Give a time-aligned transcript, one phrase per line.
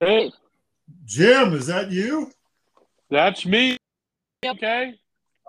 [0.00, 0.30] Hey,
[1.06, 2.30] Jim, is that you?
[3.08, 3.78] that's me.
[4.44, 4.92] Okay,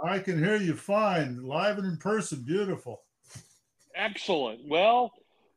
[0.01, 2.43] I can hear you fine, live and in person.
[2.43, 3.01] Beautiful.
[3.93, 4.61] excellent.
[4.65, 5.11] Well,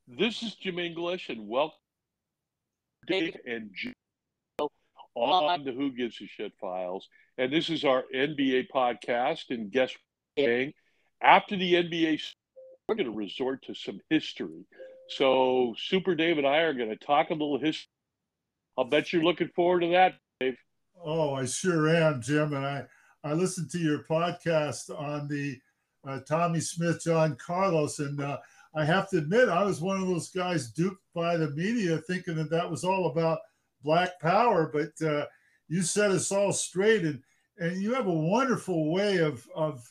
[0.09, 1.79] this is Jim English, and welcome
[3.07, 3.93] Dave and Jim
[5.15, 7.09] on the Who Gives a Shit files.
[7.39, 9.51] And this is our NBA podcast.
[9.51, 9.93] And guess
[10.35, 10.73] what?
[11.23, 12.21] After the NBA,
[12.89, 14.67] we're going to resort to some history.
[15.11, 17.87] So, Super Dave and I are going to talk a little history.
[18.81, 20.15] I'll bet you're looking forward to that.
[20.41, 20.57] Dave.
[21.05, 22.55] Oh, I sure am, Jim.
[22.55, 22.87] And I,
[23.23, 25.59] I listened to your podcast on the
[26.09, 28.39] uh, Tommy Smith, John Carlos, and uh,
[28.75, 32.37] I have to admit, I was one of those guys duped by the media, thinking
[32.37, 33.41] that that was all about
[33.85, 34.71] Black Power.
[34.73, 35.27] But uh,
[35.69, 37.21] you set us all straight, and
[37.59, 39.87] and you have a wonderful way of of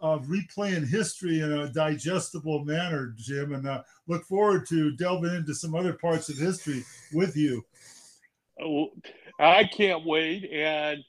[0.00, 3.54] of replaying history in a digestible manner, Jim.
[3.54, 6.82] And uh, look forward to delving into some other parts of history
[7.12, 7.64] with you.
[8.60, 8.88] Oh,
[9.38, 10.50] I can't wait.
[10.52, 11.02] And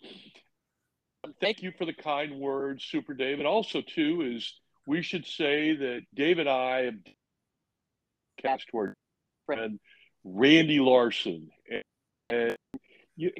[1.42, 3.40] thank you for the kind words, Super Dave.
[3.40, 4.54] And also, too, is
[4.88, 6.96] we should say that Dave and I have
[8.42, 8.96] cast to our
[9.46, 9.80] friend
[10.24, 11.50] Randy Larson.
[11.70, 11.84] And,
[12.30, 12.58] and
[13.16, 13.32] you,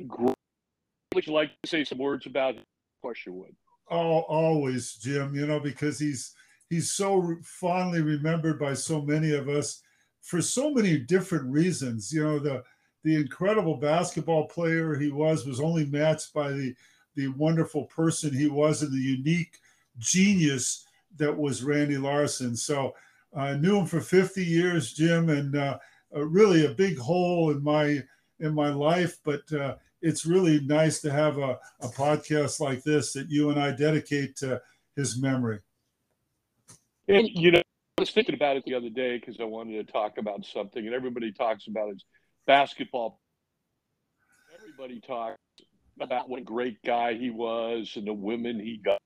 [1.14, 2.62] would you like to say some words about him?
[2.62, 3.56] Of course, you would.
[3.90, 5.36] Oh, always, Jim.
[5.36, 6.34] You know, because he's
[6.70, 9.82] he's so fondly remembered by so many of us
[10.22, 12.12] for so many different reasons.
[12.12, 12.64] You know, the
[13.04, 16.74] the incredible basketball player he was was only matched by the
[17.16, 19.60] the wonderful person he was and the unique
[20.00, 20.88] genius
[21.18, 22.56] that was Randy Larson.
[22.56, 22.96] So
[23.36, 25.78] I knew him for 50 years, Jim, and uh,
[26.12, 28.02] really a big hole in my
[28.40, 29.20] in my life.
[29.24, 33.60] But uh, it's really nice to have a, a podcast like this that you and
[33.60, 34.62] I dedicate to
[34.96, 35.60] his memory.
[37.08, 37.60] And you know,
[37.98, 40.86] I was thinking about it the other day because I wanted to talk about something,
[40.86, 42.04] and everybody talks about his
[42.46, 43.20] basketball.
[44.56, 45.38] Everybody talks
[46.00, 49.00] about what a great guy he was and the women he got.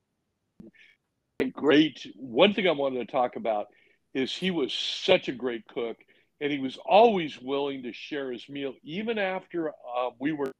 [1.52, 2.08] Great.
[2.16, 3.68] One thing I wanted to talk about
[4.14, 5.98] is he was such a great cook,
[6.42, 10.52] and he was always willing to share his meal, even after uh, we were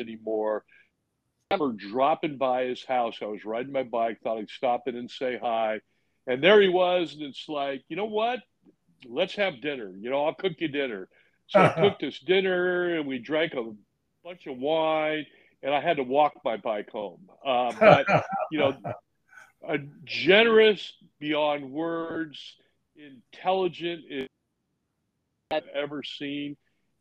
[0.00, 0.64] anymore.
[1.50, 3.16] I remember dropping by his house.
[3.22, 5.80] I was riding my bike, thought I'd stop in and say hi,
[6.26, 7.14] and there he was.
[7.14, 8.40] And it's like, you know what?
[9.06, 9.92] Let's have dinner.
[9.98, 11.08] You know, I'll cook you dinner.
[11.48, 13.72] So I cooked us dinner, and we drank a
[14.24, 15.26] bunch of wine,
[15.62, 17.28] and I had to walk my bike home.
[17.44, 18.06] Uh, but
[18.50, 18.76] you know,
[19.66, 22.38] a generous beyond words,
[22.96, 24.28] intelligent
[25.50, 26.56] I've ever seen,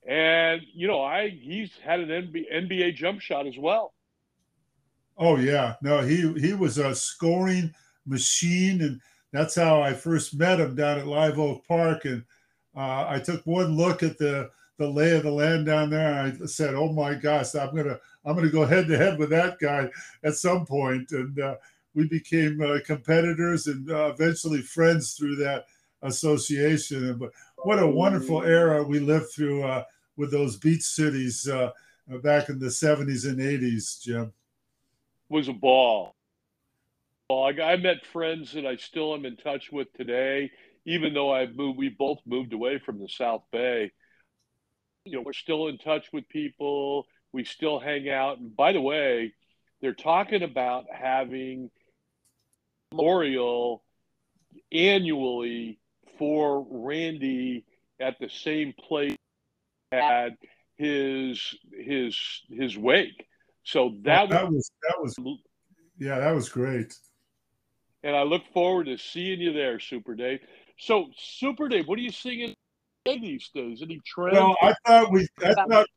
[0.08, 3.94] and you know, I he's had an NBA, NBA jump shot as well.
[5.18, 7.74] Oh yeah, no, he he was a scoring
[8.06, 9.02] machine, and
[9.34, 12.24] that's how I first met him down at Live Oak Park, and
[12.78, 16.26] uh, I took one look at the the lay of the land down there.
[16.26, 19.32] And I said, "Oh my gosh, I'm gonna I'm gonna go head to head with
[19.32, 19.90] that guy
[20.24, 21.56] at some point." And uh,
[21.96, 25.66] we became uh, competitors and uh, eventually friends through that
[26.04, 27.18] association.
[27.18, 29.84] But what a wonderful era we lived through uh,
[30.16, 31.72] with those beach cities uh,
[32.22, 34.32] back in the 70s and 80s, Jim.
[35.30, 36.14] Was a ball.
[37.30, 40.52] I met friends that I still am in touch with today
[40.88, 43.92] even though I've moved, we both moved away from the South Bay.
[45.04, 47.06] You know, we're still in touch with people.
[47.34, 48.40] We still hang out.
[48.40, 49.34] And by the way,
[49.82, 51.70] they're talking about having
[52.92, 53.84] memorial
[54.72, 55.78] annually
[56.18, 57.66] for Randy
[58.00, 59.18] at the same place
[59.92, 60.38] had
[60.78, 62.18] his his
[62.50, 63.28] his wake.
[63.64, 65.16] So that, that was that was
[66.00, 66.94] yeah, that was great.
[68.04, 70.40] And I look forward to seeing you there, Super Dave.
[70.78, 72.54] So, Super Dave, what are you seeing
[73.06, 73.82] in these days?
[73.82, 74.38] Any trends?
[74.38, 75.88] Well, I thought we, I thought,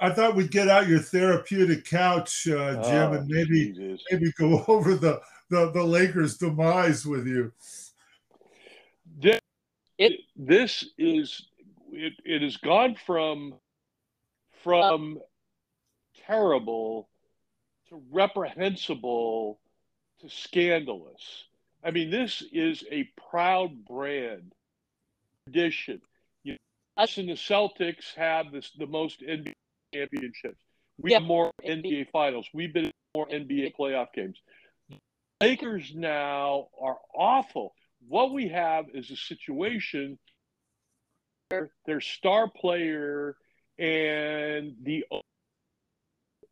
[0.00, 4.02] I thought we'd get out your therapeutic couch, uh, Jim, oh, and maybe Jesus.
[4.10, 5.20] maybe go over the,
[5.50, 7.52] the the Lakers' demise with you.
[9.20, 9.40] This,
[9.98, 11.46] it, this is
[11.92, 13.54] it, it has gone from
[14.62, 15.20] from
[16.26, 17.08] terrible
[17.90, 19.58] to reprehensible
[20.20, 21.44] to scandalous.
[21.84, 24.52] I mean, this is a proud brand
[25.44, 26.00] tradition.
[26.42, 29.52] You know, us and the Celtics have this, the most NBA
[29.92, 30.62] championships.
[30.98, 32.48] We have more NBA finals.
[32.54, 34.38] We've been in more NBA playoff games.
[35.42, 37.74] Lakers now are awful.
[38.08, 40.18] What we have is a situation
[41.50, 43.36] where their star player
[43.78, 45.04] and the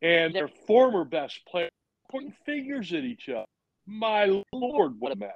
[0.03, 1.69] and their former best player
[2.11, 3.47] pointing fingers at each other.
[3.87, 5.31] My lord, what a mess!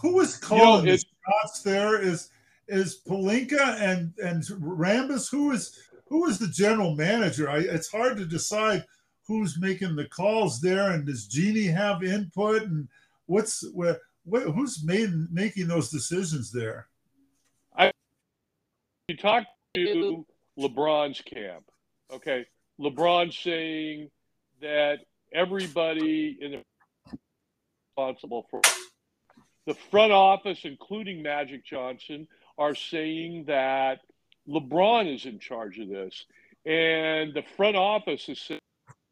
[0.00, 1.04] Who is calling you know, the
[1.42, 2.00] shots there?
[2.00, 2.30] Is
[2.68, 5.30] is Pelinka and and Rambis?
[5.30, 5.78] Who is
[6.08, 7.50] who is the general manager?
[7.50, 8.84] I, it's hard to decide
[9.26, 12.88] who's making the calls there, and does Jeanie have input, and
[13.26, 16.88] what's where, what who's made making those decisions there?
[17.76, 17.92] I
[19.08, 19.44] you talk
[19.74, 20.26] to
[20.58, 21.64] LeBron's camp,
[22.12, 22.46] okay?
[22.80, 24.10] LeBron saying
[24.60, 25.00] that
[25.32, 26.62] everybody in the
[27.96, 28.60] responsible for
[29.66, 32.28] the front office, including Magic Johnson,
[32.58, 34.00] are saying that
[34.48, 36.24] LeBron is in charge of this.
[36.64, 38.60] And the front office is saying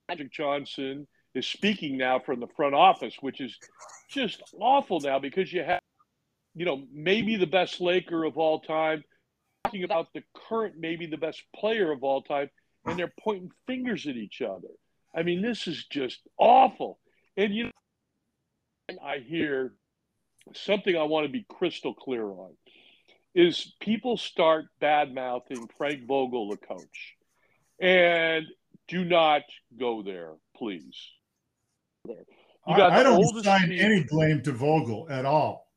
[0.08, 3.58] Magic Johnson is speaking now from the front office, which is
[4.08, 5.80] just awful now because you have,
[6.54, 9.02] you know, maybe the best Laker of all time,
[9.64, 12.48] talking about the current, maybe the best player of all time,
[12.86, 14.68] and they're pointing fingers at each other.
[15.16, 16.98] I mean, this is just awful.
[17.36, 17.70] And, you know,
[19.04, 19.74] I hear
[20.54, 22.52] something I want to be crystal clear on
[23.34, 27.16] is people start bad mouthing Frank Vogel, the coach.
[27.80, 28.46] And
[28.88, 29.42] do not
[29.78, 30.96] go there, please.
[32.66, 35.68] I, I, don't assign any blame to Vogel at all.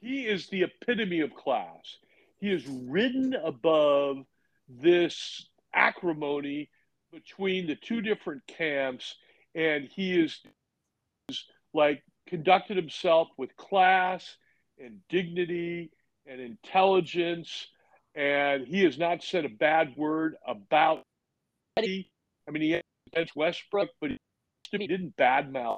[0.00, 1.98] He is the epitome of class.
[2.40, 4.24] He is ridden above
[4.68, 6.70] this acrimony
[7.12, 9.14] between the two different camps,
[9.54, 10.40] and he is
[11.72, 14.38] like conducted himself with class
[14.82, 15.90] and dignity
[16.26, 17.66] and intelligence,
[18.14, 21.02] and he has not said a bad word about.
[21.76, 22.80] I mean, he
[23.12, 24.12] against Westbrook, but
[24.70, 25.76] he didn't badmouth.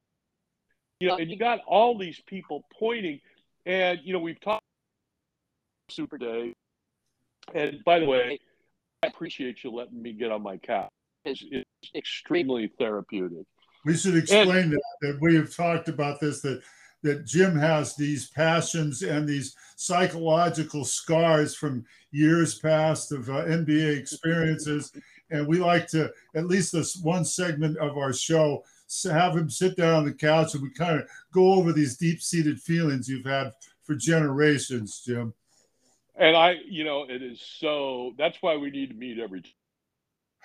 [1.01, 3.19] You know, and you got all these people pointing,
[3.67, 4.63] and you know we've talked
[5.91, 6.55] Super Dave,
[7.53, 8.39] and by the way,
[9.03, 10.89] I appreciate you letting me get on my couch.
[11.25, 13.45] It's, it's extremely therapeutic.
[13.85, 16.63] We should explain and, that, that we have talked about this that
[17.05, 23.99] that Jim has these passions and these psychological scars from years past of uh, NBA
[23.99, 24.91] experiences.
[25.31, 28.65] And we like to, at least this one segment of our show,
[29.05, 32.23] have him sit down on the couch and we kind of go over these deep
[32.23, 33.53] seated feelings you've had
[33.83, 35.35] for generations, Jim.
[36.17, 39.43] And I, you know, it is so, that's why we need to meet every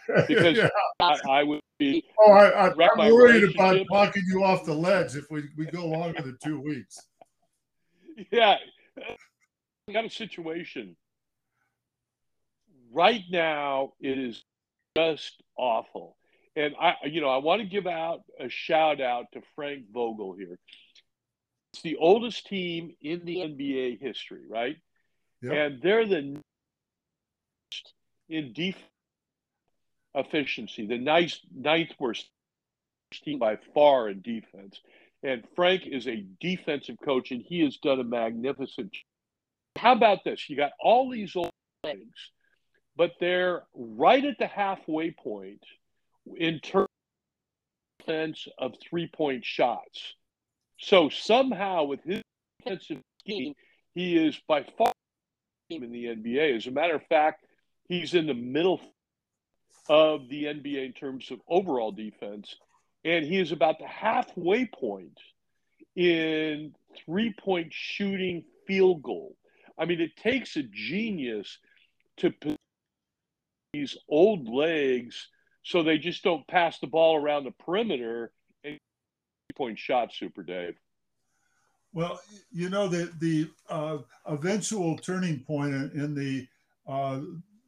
[0.27, 0.69] because yeah.
[0.99, 2.05] I, I, would be.
[2.19, 6.21] Oh, I, am worried about knocking you off the ledge if we, we go longer
[6.21, 6.99] than two weeks.
[8.31, 8.57] Yeah,
[9.87, 10.97] I got a situation
[12.91, 13.93] right now.
[14.01, 14.43] It is
[14.97, 16.17] just awful,
[16.53, 20.35] and I, you know, I want to give out a shout out to Frank Vogel
[20.37, 20.59] here.
[21.71, 24.75] It's the oldest team in the NBA history, right?
[25.41, 25.53] Yep.
[25.53, 26.41] And they're the
[28.27, 28.83] in defense
[30.15, 32.29] efficiency, the ninth, ninth worst
[33.23, 34.79] team by far in defense.
[35.23, 38.95] And Frank is a defensive coach, and he has done a magnificent.
[39.75, 40.49] How about this?
[40.49, 41.51] You got all these old
[41.83, 42.31] legs,
[42.95, 45.63] but they're right at the halfway point
[46.37, 46.87] in terms
[48.57, 50.15] of three point shots.
[50.79, 52.21] So somehow, with his
[52.59, 53.53] defensive scheme,
[53.93, 54.93] he is by far
[55.69, 56.55] in the NBA.
[56.55, 57.45] As a matter of fact,
[57.87, 58.79] he's in the middle
[59.89, 62.55] of the NBA in terms of overall defense.
[63.03, 65.19] And he is about the halfway point
[65.95, 66.73] in
[67.05, 69.35] three point shooting field goal.
[69.77, 71.57] I mean, it takes a genius
[72.17, 72.33] to
[73.73, 75.27] these old legs
[75.63, 78.31] so they just don't pass the ball around the perimeter
[78.63, 78.77] and
[79.47, 80.75] three-point shot, Super Dave.
[81.93, 82.19] Well,
[82.51, 83.97] you know the the uh,
[84.27, 86.47] eventual turning point in, in the
[86.87, 87.21] uh,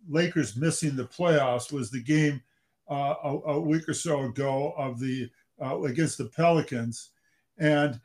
[0.10, 2.42] Lakers missing the playoffs was the game
[2.90, 5.30] uh, a, a, week or so ago of the
[5.62, 7.12] uh, against the Pelicans,
[7.58, 8.00] and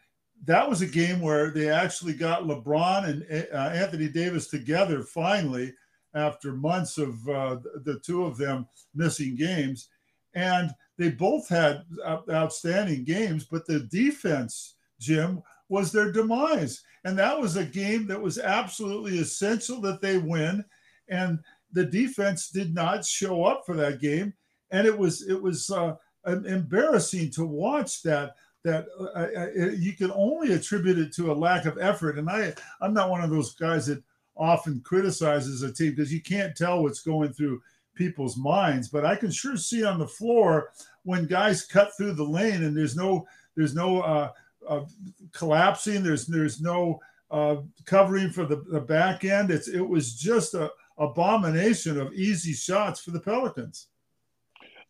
[0.44, 5.72] that was a game where they actually got LeBron and uh, Anthony Davis together finally
[6.14, 9.88] after months of uh, the two of them missing games,
[10.34, 11.84] and they both had
[12.30, 18.20] outstanding games, but the defense, Jim, was their demise, and that was a game that
[18.20, 20.64] was absolutely essential that they win,
[21.08, 21.38] and
[21.72, 24.34] the defense did not show up for that game,
[24.70, 25.94] and it was it was uh,
[26.24, 28.34] embarrassing to watch that.
[28.64, 32.92] That uh, you can only attribute it to a lack of effort, and I I'm
[32.92, 34.02] not one of those guys that
[34.36, 37.62] often criticizes a team because you can't tell what's going through
[37.94, 38.88] people's minds.
[38.88, 40.72] But I can sure see on the floor
[41.04, 44.32] when guys cut through the lane and there's no there's no uh,
[44.68, 44.84] uh,
[45.32, 46.02] collapsing.
[46.02, 49.50] There's there's no uh, covering for the, the back end.
[49.50, 53.88] It's it was just a, abomination of easy shots for the Pelicans.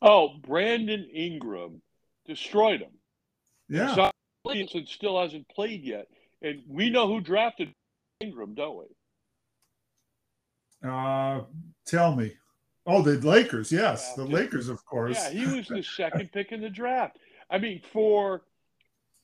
[0.02, 1.80] Oh, Brandon Ingram
[2.26, 2.92] destroyed him.
[3.68, 4.10] Yeah.
[4.44, 6.06] Williamson still hasn't played yet.
[6.42, 7.72] And we know who drafted
[8.20, 8.84] Ingram, don't we?
[10.88, 11.42] Uh,
[11.86, 12.34] tell me.
[12.86, 15.16] Oh, the Lakers, yes, the Lakers, of course.
[15.16, 17.18] Yeah, he was the second pick in the draft.
[17.50, 18.42] I mean, for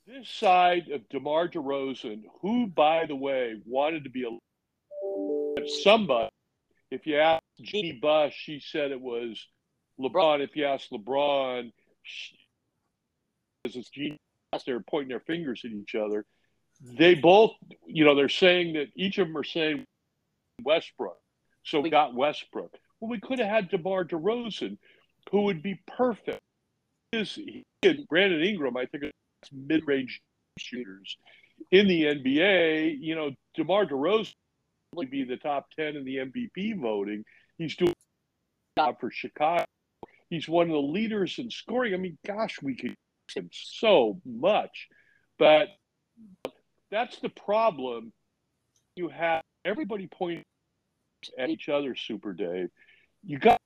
[0.07, 6.29] this side of DeMar DeRozan, who, by the way, wanted to be a somebody.
[6.93, 9.47] If you ask Jeanie Buss, she said it was
[9.99, 10.41] LeBron.
[10.41, 11.73] If you ask LeBron,
[12.03, 12.37] she,
[13.65, 14.19] it's Jeanie
[14.51, 16.27] Buss, they're pointing their fingers at each other.
[16.83, 17.53] They both,
[17.87, 19.87] you know, they're saying that each of them are saying
[20.63, 21.17] Westbrook.
[21.65, 22.77] So we got Westbrook.
[23.01, 24.77] Well, we could have had DeMar DeRozan,
[25.31, 26.41] who would be perfect.
[27.13, 29.11] His, he and Brandon Ingram, I think, are
[29.51, 30.21] mid-range
[30.59, 31.17] shooters
[31.71, 32.99] in the NBA.
[33.01, 34.35] You know, DeMar DeRozan
[35.11, 37.25] be the top ten in the MVP voting.
[37.59, 37.95] He's doing
[38.79, 39.65] job for Chicago.
[40.29, 41.95] He's one of the leaders in scoring.
[41.95, 42.95] I mean, gosh, we could
[43.35, 44.89] him so much,
[45.39, 45.69] but
[46.91, 48.13] that's the problem.
[48.97, 50.45] You have everybody pointing
[51.39, 52.69] at each other, Super Dave.
[53.25, 53.59] You got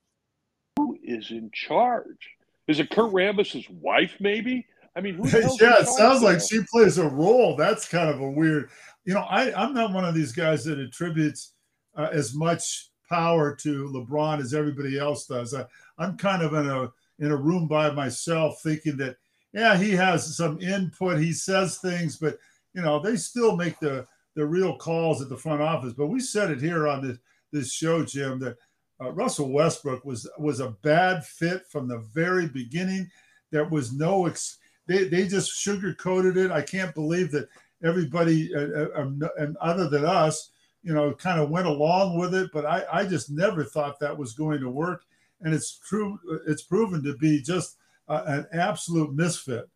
[0.76, 2.30] who is in charge?
[2.68, 4.66] Is it Kurt Rambis's wife, maybe?
[4.94, 7.56] I mean, yeah, it sounds like she plays a role.
[7.56, 8.70] That's kind of a weird.
[9.06, 11.52] You know, I I'm not one of these guys that attributes
[11.96, 15.54] uh, as much power to LeBron as everybody else does.
[15.54, 15.64] I,
[15.96, 19.16] I'm kind of in a in a room by myself, thinking that
[19.52, 21.18] yeah, he has some input.
[21.18, 22.38] He says things, but
[22.74, 25.94] you know, they still make the the real calls at the front office.
[25.94, 27.18] But we said it here on this
[27.52, 28.56] this show, Jim, that
[29.00, 33.10] uh, Russell Westbrook was was a bad fit from the very beginning.
[33.50, 36.50] There was no ex- they they just sugarcoated it.
[36.50, 37.48] I can't believe that
[37.84, 40.50] everybody uh, uh, um, and other than us,
[40.82, 42.50] you know, kind of went along with it.
[42.52, 45.02] But I I just never thought that was going to work,
[45.40, 46.18] and it's true.
[46.46, 47.76] It's proven to be just
[48.08, 49.68] uh, an absolute misfit.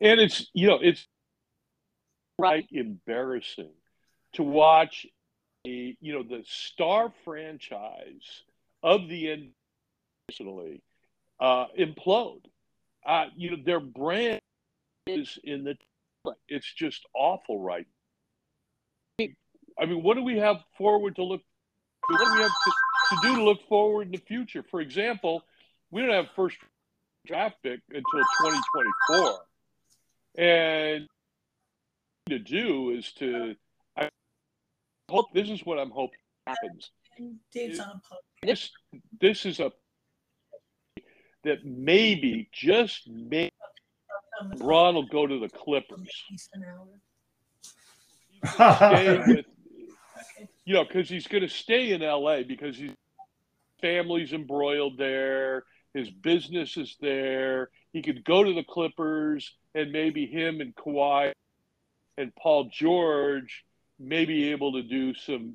[0.00, 1.06] And it's you know it's
[2.38, 3.70] right embarrassing
[4.34, 5.06] to watch
[5.66, 8.42] a, you know, the star franchise
[8.82, 9.50] of the
[10.28, 10.82] personally
[11.40, 12.42] uh, implode.
[13.06, 14.40] Uh, you know, their brand
[15.06, 15.76] is in the.
[16.48, 17.86] It's just awful, right?
[19.20, 21.42] I mean, what do we have forward to look?
[22.06, 22.72] What do we have to,
[23.10, 24.62] to do to look forward in the future?
[24.70, 25.42] For example,
[25.90, 26.56] we don't have first
[27.26, 29.38] draft pick until 2024,
[30.38, 31.08] and
[32.28, 33.54] to do is to
[33.96, 34.08] I
[35.10, 36.90] hope this is what I'm hoping happens.
[37.52, 38.70] Dave's on a This
[39.20, 39.72] this is a
[41.44, 43.52] that maybe just maybe
[44.56, 46.08] Ron will go to the Clippers.
[48.54, 49.46] stay with,
[50.64, 52.92] you know, because he's going to stay in LA because his
[53.80, 57.70] family's embroiled there, his business is there.
[57.92, 61.32] He could go to the Clippers and maybe him and Kawhi
[62.16, 63.64] and Paul George
[63.98, 65.54] may be able to do some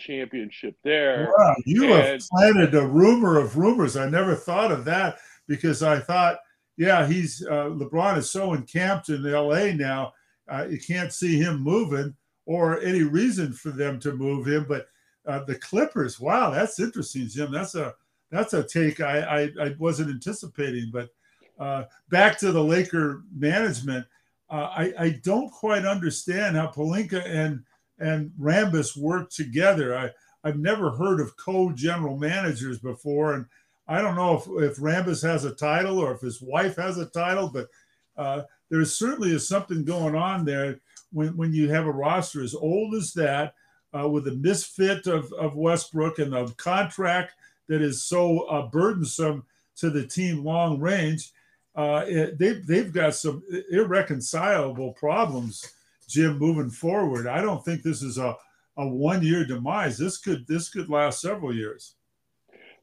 [0.00, 1.32] championship there.
[1.36, 3.96] Wow, you and, have planted a rumor of rumors.
[3.96, 6.38] I never thought of that because I thought,
[6.76, 10.12] yeah, he's uh, LeBron is so encamped in LA now,
[10.48, 12.14] uh, you can't see him moving
[12.46, 14.66] or any reason for them to move him.
[14.68, 14.88] But
[15.26, 17.52] uh, the Clippers, wow, that's interesting, Jim.
[17.52, 17.94] That's a
[18.30, 20.90] that's a take I I, I wasn't anticipating.
[20.92, 21.10] But
[21.58, 24.06] uh, back to the Laker management
[24.50, 27.64] uh, I, I don't quite understand how Pelinka and
[27.98, 29.96] and Rambis work together.
[29.96, 30.10] I
[30.46, 33.46] I've never heard of co-general managers before, and
[33.86, 37.06] I don't know if if Rambis has a title or if his wife has a
[37.06, 37.68] title, but
[38.16, 40.80] uh, there certainly is something going on there
[41.12, 43.54] when when you have a roster as old as that,
[43.98, 47.34] uh, with the misfit of of Westbrook and the contract
[47.68, 49.44] that is so uh, burdensome
[49.76, 51.32] to the team long range
[51.74, 55.72] uh, it, they've they've got some irreconcilable problems,
[56.08, 57.26] Jim, moving forward.
[57.26, 58.36] I don't think this is a,
[58.76, 59.98] a one year demise.
[59.98, 61.93] This could this could last several years.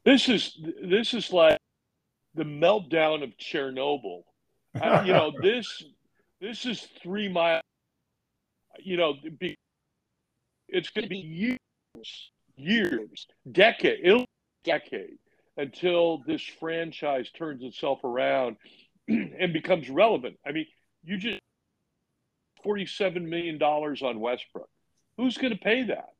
[0.04, 1.58] This is this is like
[2.34, 4.22] the meltdown of Chernobyl.
[4.80, 5.84] I, you know this
[6.40, 7.62] this is three miles.
[8.80, 9.14] You know,
[10.68, 14.26] it's going to be years, years, decade,
[14.64, 15.18] decade
[15.56, 18.56] until this franchise turns itself around
[19.08, 20.38] and becomes relevant.
[20.44, 20.66] I mean,
[21.04, 21.38] you just
[22.64, 24.68] forty-seven million dollars on Westbrook.
[25.16, 26.14] Who's going to pay that?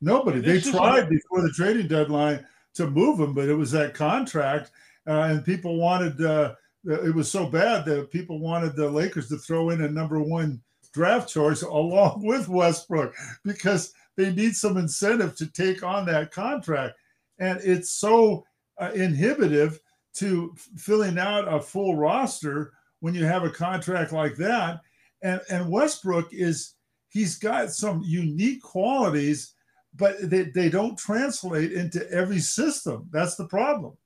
[0.00, 0.40] Nobody.
[0.40, 4.70] They tried before the trading deadline to move him, but it was that contract,
[5.06, 6.20] uh, and people wanted.
[6.20, 10.20] Uh, it was so bad that people wanted the Lakers to throw in a number
[10.20, 10.60] one
[10.92, 13.14] draft choice along with Westbrook
[13.44, 16.96] because they need some incentive to take on that contract,
[17.38, 18.44] and it's so
[18.78, 19.80] uh, inhibitive
[20.14, 24.80] to filling out a full roster when you have a contract like that.
[25.22, 26.74] And, and Westbrook is,
[27.08, 29.54] he's got some unique qualities,
[29.98, 33.08] but they, they don't translate into every system.
[33.10, 33.96] That's the problem.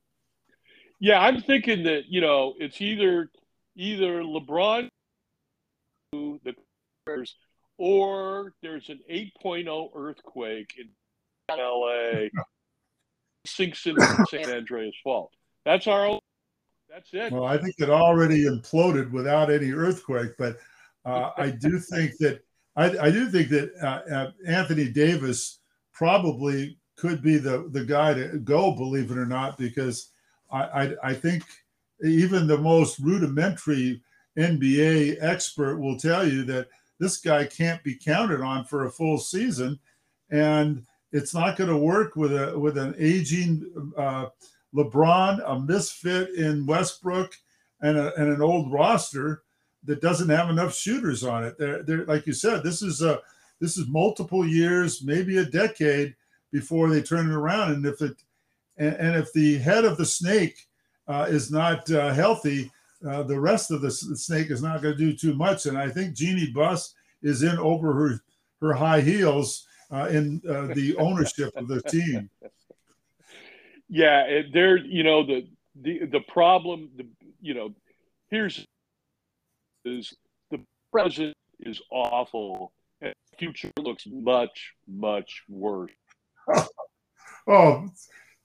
[0.99, 3.31] Yeah, I'm thinking that you know it's either
[3.77, 4.89] either LeBron
[6.13, 6.55] the
[7.79, 10.89] or there's an 8.0 earthquake in
[11.51, 12.29] LA
[13.47, 15.33] sinks into San Andreas Fault.
[15.65, 16.21] That's our
[16.89, 17.33] that's it.
[17.33, 20.59] Well, I think it already imploded without any earthquake, but
[21.07, 22.41] uh, I do think that
[22.77, 25.61] I, I do think that uh, uh, Anthony Davis
[25.93, 30.11] probably could be the the guy to go, believe it or not, because
[30.51, 31.45] I, I, I think
[32.05, 34.03] even the most rudimentary
[34.37, 36.69] NBA expert will tell you that
[36.99, 39.79] this guy can't be counted on for a full season,
[40.31, 44.27] and it's not going to work with a with an aging uh,
[44.75, 47.37] LeBron, a misfit in Westbrook,
[47.83, 49.43] and, a, and an old roster
[49.85, 51.59] that doesn't have enough shooters on it.
[51.59, 53.21] They're, they're like you said, this is a
[53.62, 56.16] this is multiple years, maybe a decade
[56.50, 57.71] before they turn it around.
[57.71, 58.16] And if it
[58.76, 60.66] and, and if the head of the snake
[61.07, 62.73] uh, is not uh, healthy,
[63.09, 65.66] uh, the rest of the, the snake is not going to do too much.
[65.66, 66.92] And I think Jeanie Buss
[67.23, 68.21] is in over her
[68.61, 72.28] her high heels uh, in uh, the ownership of the team.
[73.88, 74.76] Yeah, there.
[74.76, 75.47] You know the
[75.81, 76.90] the the problem.
[76.97, 77.07] The
[77.40, 77.73] you know
[78.28, 78.66] here's
[79.85, 80.12] is
[80.50, 80.59] the
[80.90, 82.73] present is awful
[83.39, 85.91] future looks much much worse.
[87.49, 87.89] oh,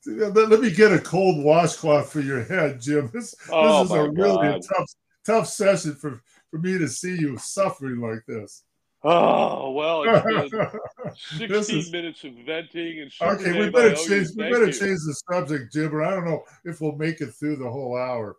[0.06, 3.10] let me get a cold washcloth for your head, Jim.
[3.14, 4.92] This, oh this is a really tough
[5.26, 8.64] tough session for for me to see you suffering like this.
[9.04, 13.60] Oh well, it's been sixteen is, minutes of venting and okay.
[13.60, 14.30] We better change.
[14.36, 14.74] We better you.
[14.74, 15.94] change the subject, Jim.
[15.94, 18.38] Or I don't know if we'll make it through the whole hour.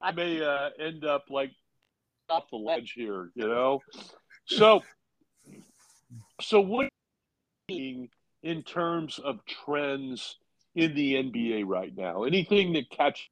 [0.00, 1.52] I may uh, end up like
[2.28, 3.80] off the ledge here, you know.
[4.46, 4.82] So,
[6.40, 6.88] so what
[7.68, 10.36] in terms of trends
[10.74, 12.24] in the NBA right now?
[12.24, 13.30] Anything that catch?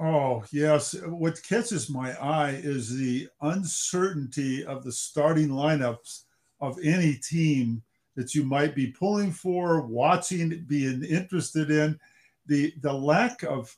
[0.00, 6.22] Oh yes, what catches my eye is the uncertainty of the starting lineups
[6.60, 7.82] of any team
[8.14, 11.98] that you might be pulling for, watching, being interested in.
[12.46, 13.76] The the lack of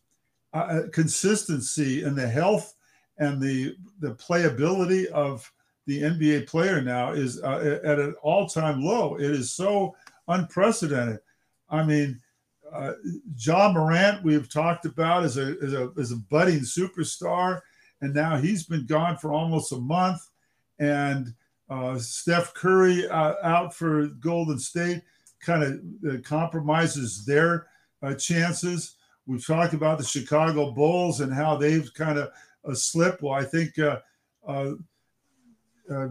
[0.52, 2.74] uh, consistency and the health
[3.16, 5.50] and the the playability of
[5.90, 9.16] the NBA player now is uh, at an all time low.
[9.16, 9.96] It is so
[10.28, 11.18] unprecedented.
[11.68, 12.20] I mean,
[12.72, 12.92] uh,
[13.36, 17.60] Ja Morant we've talked about as a, as a as a budding superstar,
[18.02, 20.20] and now he's been gone for almost a month,
[20.78, 21.34] and
[21.68, 25.02] uh, Steph Curry uh, out for Golden State
[25.40, 27.66] kind of uh, compromises their
[28.04, 28.94] uh, chances.
[29.26, 32.30] We've talked about the Chicago Bulls and how they've kind of
[32.78, 33.22] slipped.
[33.22, 33.98] Well, I think uh,
[35.90, 36.08] uh, uh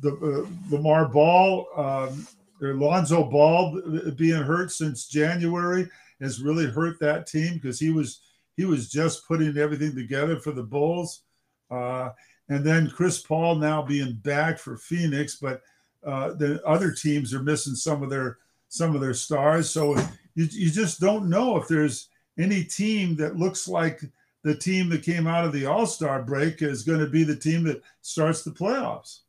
[0.00, 2.26] the uh, Lamar Ball, um,
[2.60, 3.80] Lonzo Ball
[4.16, 5.88] being hurt since January
[6.20, 8.20] has really hurt that team because he was
[8.56, 11.22] he was just putting everything together for the Bulls.
[11.70, 12.10] Uh,
[12.48, 15.62] and then Chris Paul now being back for Phoenix, but
[16.02, 19.70] the other teams are missing some of their some of their stars.
[19.70, 19.96] So
[20.34, 22.08] you, you just don't know if there's
[22.38, 24.02] any team that looks like
[24.42, 27.36] the team that came out of the All Star break is going to be the
[27.36, 29.20] team that starts the playoffs.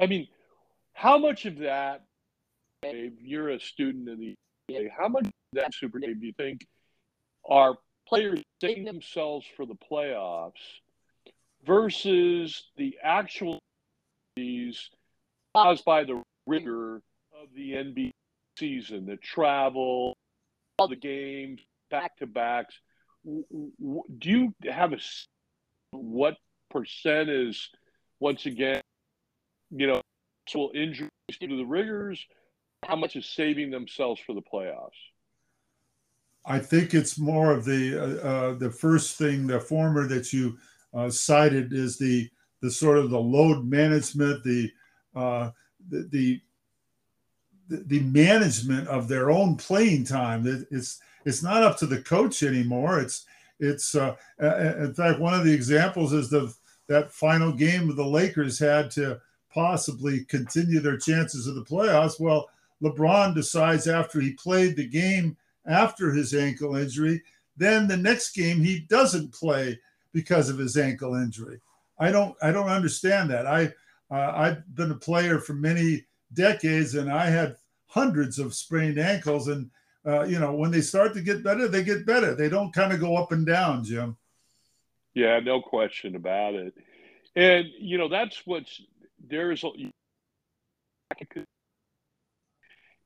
[0.00, 0.28] I mean,
[0.92, 2.04] how much of that,
[2.82, 4.34] Dave, you're a student in the
[4.96, 6.66] how much of that Super Dave do you think
[7.48, 7.74] are
[8.06, 10.52] players setting themselves for the playoffs
[11.64, 13.58] versus the actual
[15.54, 18.10] caused by the rigor of the NBA
[18.58, 20.14] season, the travel,
[20.78, 22.74] all the games, back to backs.
[23.24, 24.98] Do you have a
[25.90, 26.36] what
[26.70, 27.68] percent is
[28.20, 28.80] once again,
[29.70, 30.00] you know,
[30.46, 32.24] actual injuries due to the rigors?
[32.86, 34.90] How much is saving themselves for the playoffs?
[36.44, 40.56] I think it's more of the uh, uh, the first thing, the former that you
[40.94, 42.30] uh, cited is the
[42.62, 44.70] the sort of the load management, the
[45.14, 45.50] uh,
[45.90, 46.40] the, the
[47.68, 50.66] the management of their own playing time.
[50.70, 53.00] It's it's not up to the coach anymore.
[53.00, 53.26] It's
[53.60, 56.54] it's uh, in fact one of the examples is the
[56.88, 59.20] that final game the Lakers had to
[59.52, 62.20] possibly continue their chances of the playoffs.
[62.20, 62.48] Well,
[62.82, 67.22] LeBron decides after he played the game after his ankle injury,
[67.56, 69.78] then the next game he doesn't play
[70.12, 71.60] because of his ankle injury.
[71.98, 73.46] I don't I don't understand that.
[73.46, 73.72] I
[74.10, 79.48] uh, I've been a player for many decades, and I had hundreds of sprained ankles.
[79.48, 79.70] And
[80.06, 82.34] uh, you know, when they start to get better, they get better.
[82.34, 84.16] They don't kind of go up and down, Jim.
[85.14, 86.74] Yeah, no question about it.
[87.34, 88.80] And you know, that's what's
[89.28, 89.64] there's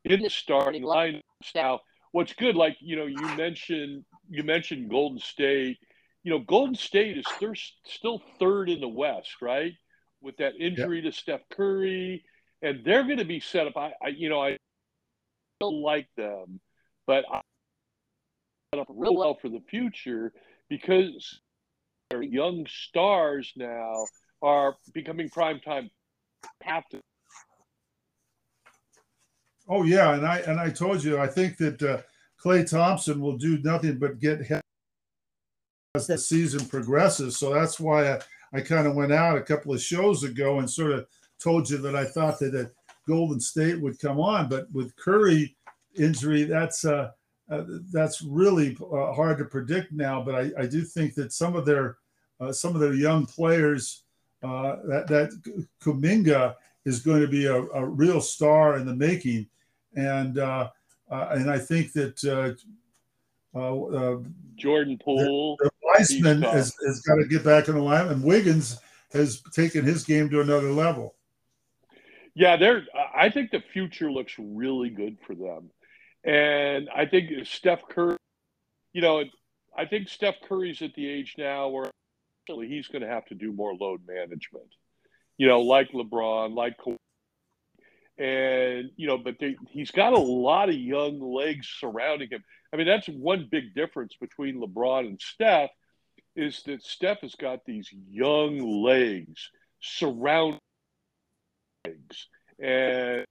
[0.05, 1.20] in the starting line
[1.55, 1.81] now.
[2.12, 5.78] What's good, like you know, you mentioned you mentioned Golden State.
[6.22, 7.55] You know, Golden State is they're
[7.87, 9.72] still third in the West, right?
[10.20, 11.12] With that injury yep.
[11.12, 12.24] to Steph Curry,
[12.61, 13.76] and they're going to be set up.
[13.76, 14.57] I, I you know, I
[15.61, 16.61] don't like them,
[17.06, 17.40] but I
[18.74, 20.32] set up real well for the future
[20.68, 21.40] because
[22.20, 24.04] young stars now
[24.42, 25.88] are becoming primetime
[26.62, 27.02] captains
[29.68, 32.00] Oh yeah, and I and I told you I think that uh,
[32.42, 34.40] Klay Thompson will do nothing but get
[35.94, 37.38] as the season progresses.
[37.38, 38.20] So that's why I,
[38.52, 41.06] I kind of went out a couple of shows ago and sort of
[41.40, 42.72] told you that I thought that, that
[43.06, 45.56] Golden State would come on, but with Curry
[45.96, 47.11] injury, that's uh,
[47.50, 50.22] uh that's really uh, hard to predict now.
[50.22, 51.98] But I, I do think that some of their
[52.40, 54.05] uh, some of their young players
[54.42, 59.46] uh, that that Kuminga is going to be a, a real star in the making,
[59.94, 60.70] and uh,
[61.11, 64.18] uh, and I think that uh, uh, uh
[64.57, 68.24] Jordan Poole, the, the Wiseman has, has got to get back in the line, and
[68.24, 68.78] Wiggins
[69.12, 71.14] has taken his game to another level.
[72.35, 72.87] Yeah, they're.
[73.14, 75.70] I think the future looks really good for them,
[76.24, 78.16] and I think Steph Curry.
[78.92, 79.24] You know,
[79.76, 81.90] I think Steph Curry's at the age now where
[82.46, 84.68] he's going to have to do more load management
[85.42, 86.76] you know, like LeBron, like
[88.18, 92.44] and you know, but they, he's got a lot of young legs surrounding him.
[92.72, 95.70] I mean, that's one big difference between LeBron and Steph
[96.37, 100.61] is that Steph has got these young legs surrounding
[101.85, 102.28] legs,
[102.61, 103.24] and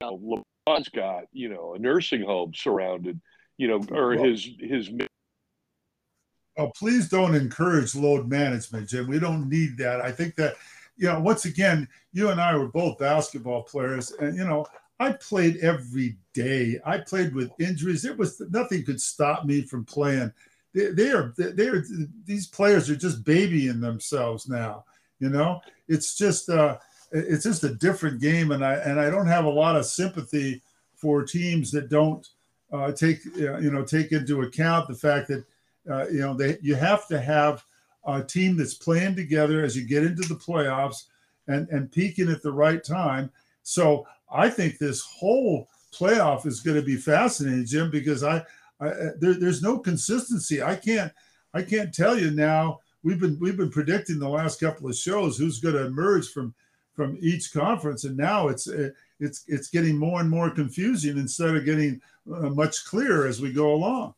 [0.00, 3.20] you know, LeBron's got you know a nursing home surrounded,
[3.56, 4.90] you know, or well, his his.
[6.56, 9.06] Oh, please don't encourage load management, Jim.
[9.06, 10.00] We don't need that.
[10.00, 10.56] I think that
[10.96, 14.66] you know, once again, you and I were both basketball players, and you know,
[15.00, 16.78] I played every day.
[16.84, 18.04] I played with injuries.
[18.04, 20.32] It was nothing could stop me from playing.
[20.74, 21.84] They, they are they are
[22.24, 24.84] these players are just babying themselves now.
[25.20, 26.78] You know, it's just uh,
[27.10, 30.62] it's just a different game, and I and I don't have a lot of sympathy
[30.94, 32.26] for teams that don't
[32.72, 35.44] uh, take you know take into account the fact that
[35.90, 37.64] uh, you know they you have to have
[38.06, 41.04] a team that's playing together as you get into the playoffs
[41.46, 43.30] and, and peaking at the right time.
[43.62, 48.38] So I think this whole playoff is going to be fascinating, Jim, because I,
[48.80, 50.62] I there, there's no consistency.
[50.62, 51.12] I can't
[51.54, 52.80] I can't tell you now.
[53.02, 56.54] We've been we've been predicting the last couple of shows who's going to emerge from
[56.98, 58.66] from each conference, and now it's
[59.20, 62.00] it's it's getting more and more confusing instead of getting
[62.34, 64.14] uh, much clearer as we go along.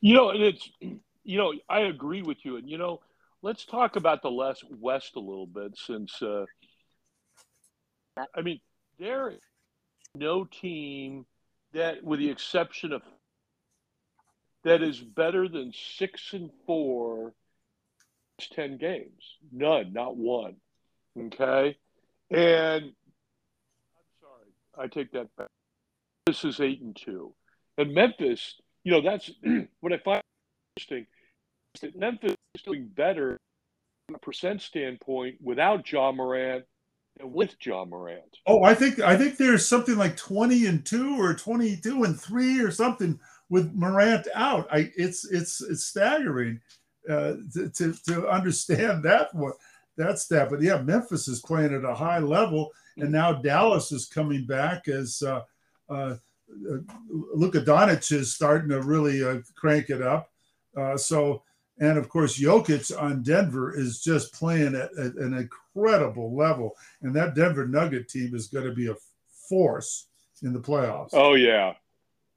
[0.00, 0.70] You know, and it's
[1.26, 2.56] you know, I agree with you.
[2.56, 3.00] And, you know,
[3.42, 6.46] let's talk about the less West a little bit since, uh,
[8.34, 8.60] I mean,
[9.00, 9.40] there is
[10.14, 11.26] no team
[11.74, 13.02] that, with the exception of,
[14.62, 17.34] that is better than six and four,
[18.52, 19.36] 10 games.
[19.52, 20.56] None, not one.
[21.18, 21.76] Okay.
[22.30, 25.48] And I'm sorry, I take that back.
[26.26, 27.34] This is eight and two.
[27.78, 29.30] And Memphis, you know, that's
[29.80, 30.22] what I find
[30.76, 31.06] interesting
[31.80, 33.38] that Memphis is doing better
[34.06, 36.64] from a percent standpoint without Ja Morant
[37.22, 38.38] with Ja Morant.
[38.46, 42.60] Oh, I think I think there's something like 20 and 2 or 22 and 3
[42.60, 44.68] or something with Morant out.
[44.70, 46.60] I it's it's it's staggering
[47.08, 49.34] uh, to, to, to understand that
[49.96, 50.50] what that.
[50.50, 54.88] But yeah, Memphis is playing at a high level, and now Dallas is coming back
[54.88, 55.42] as uh,
[55.88, 56.16] uh,
[56.70, 56.78] uh
[57.10, 60.30] Luka Doncic is starting to really uh, crank it up.
[60.76, 61.42] Uh, so
[61.78, 66.74] and of course, Jokic on Denver is just playing at, at, an incredible level.
[67.02, 68.96] And that Denver Nugget team is going to be a
[69.48, 70.06] force
[70.42, 71.10] in the playoffs.
[71.12, 71.74] Oh, yeah.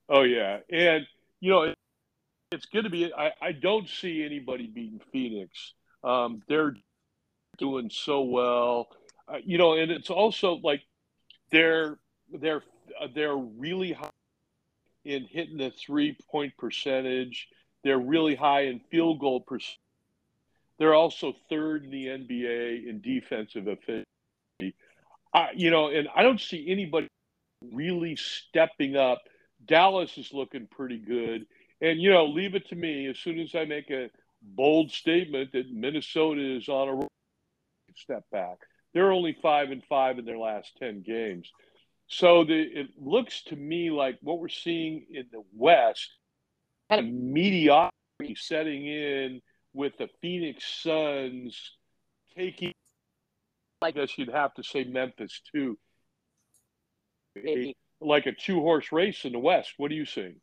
[0.09, 0.59] Oh, yeah.
[0.69, 1.07] And,
[1.39, 1.73] you know,
[2.51, 5.73] it's going to be, I, I don't see anybody beating Phoenix.
[6.03, 6.75] Um, they're
[7.59, 8.87] doing so well.
[9.27, 10.81] Uh, you know, and it's also like
[11.51, 11.99] they're,
[12.31, 12.63] they're,
[12.99, 14.09] uh, they're really high
[15.05, 17.47] in hitting the three point percentage
[17.83, 19.79] they're really high in field goal percentage.
[20.77, 24.75] They're also third in the NBA in defensive efficiency.
[25.33, 27.07] Uh, you know, and I don't see anybody
[27.73, 29.21] really stepping up.
[29.65, 31.45] Dallas is looking pretty good.
[31.81, 34.09] And, you know, leave it to me as soon as I make a
[34.41, 37.07] bold statement that Minnesota is on a
[37.95, 38.57] step back.
[38.93, 41.49] They're only five and five in their last 10 games.
[42.07, 46.09] So the, it looks to me like what we're seeing in the West
[46.89, 49.41] kind of mediocrity setting in
[49.73, 51.71] with the Phoenix Suns
[52.35, 52.73] taking,
[53.81, 55.77] I guess you'd have to say Memphis too.
[57.37, 59.73] a like a two horse race in the West.
[59.77, 60.33] What do you see?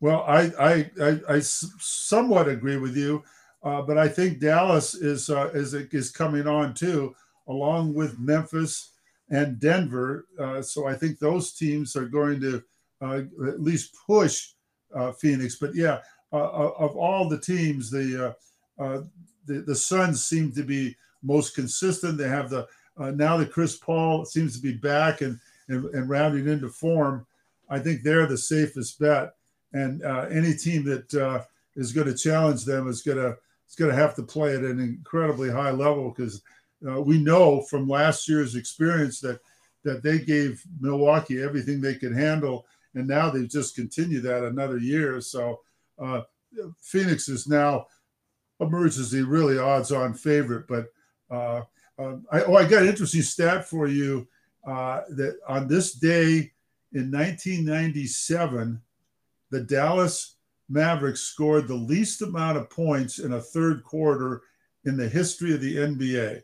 [0.00, 3.22] Well, I I, I, I somewhat agree with you,
[3.66, 7.16] uh, but I think Dallas is uh, is is coming on too,
[7.48, 8.92] along with Memphis
[9.28, 10.28] and Denver.
[10.38, 12.62] Uh, so I think those teams are going to
[13.02, 14.50] uh, at least push
[14.94, 15.56] uh, Phoenix.
[15.56, 15.98] But yeah,
[16.32, 16.48] uh,
[16.78, 18.36] of all the teams, the,
[18.78, 19.08] the
[19.46, 22.18] the Suns seem to be most consistent.
[22.18, 26.46] They have the now that Chris Paul seems to be back and, and and rounding
[26.46, 27.26] into form.
[27.68, 29.34] I think they're the safest bet
[29.72, 33.36] and any team that is going to challenge them is going to
[33.68, 36.42] is going to have to play at an incredibly high level because
[36.86, 39.40] uh, we know from last year's experience that
[39.84, 44.78] that they gave Milwaukee everything they could handle, and now they've just continued that another
[44.78, 45.20] year.
[45.20, 45.60] So
[45.98, 46.22] uh,
[46.80, 47.86] Phoenix is now
[48.60, 50.66] emerged as a really odds-on favorite.
[50.66, 50.86] But
[51.30, 51.62] uh,
[51.98, 54.26] um, I, oh, I got an interesting stat for you
[54.66, 56.52] uh, that on this day
[56.92, 58.80] in 1997
[59.50, 60.35] the Dallas
[60.68, 64.42] Mavericks scored the least amount of points in a third quarter
[64.84, 66.40] in the history of the NBA.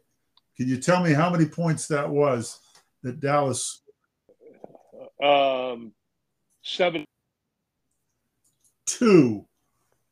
[0.56, 2.60] Can you tell me how many points that was
[3.02, 3.82] that Dallas?
[5.22, 5.92] Um,
[6.62, 7.04] seven.
[8.86, 9.46] Two.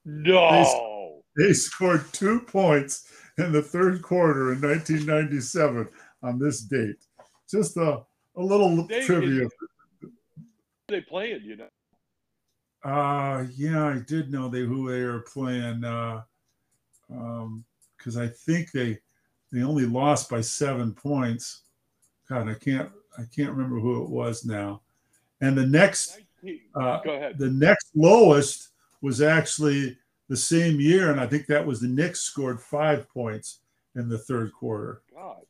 [0.05, 1.23] No.
[1.37, 5.89] They, they scored two points in the third quarter in 1997
[6.23, 7.05] on this date.
[7.51, 8.03] Just a,
[8.37, 9.49] a little they, trivia.
[10.89, 11.69] They playing, you know.
[12.83, 15.85] Uh yeah, I did know they who they were playing.
[15.85, 16.23] Uh,
[17.11, 17.65] um,
[17.97, 18.99] because I think they
[19.53, 21.63] they only lost by seven points.
[22.29, 24.81] God, I can't I can't remember who it was now.
[25.41, 26.21] And the next
[26.75, 27.39] uh, go ahead.
[27.39, 28.69] The next lowest
[29.03, 29.97] was actually
[30.29, 33.61] the same year, and I think that was the Knicks scored five points
[33.97, 35.03] in the third quarter.
[35.15, 35.43] God,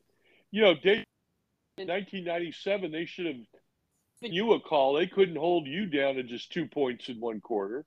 [0.49, 3.35] you know, in 1997 they should have
[4.31, 4.93] you a call.
[4.93, 7.85] They couldn't hold you down to just two points in one quarter.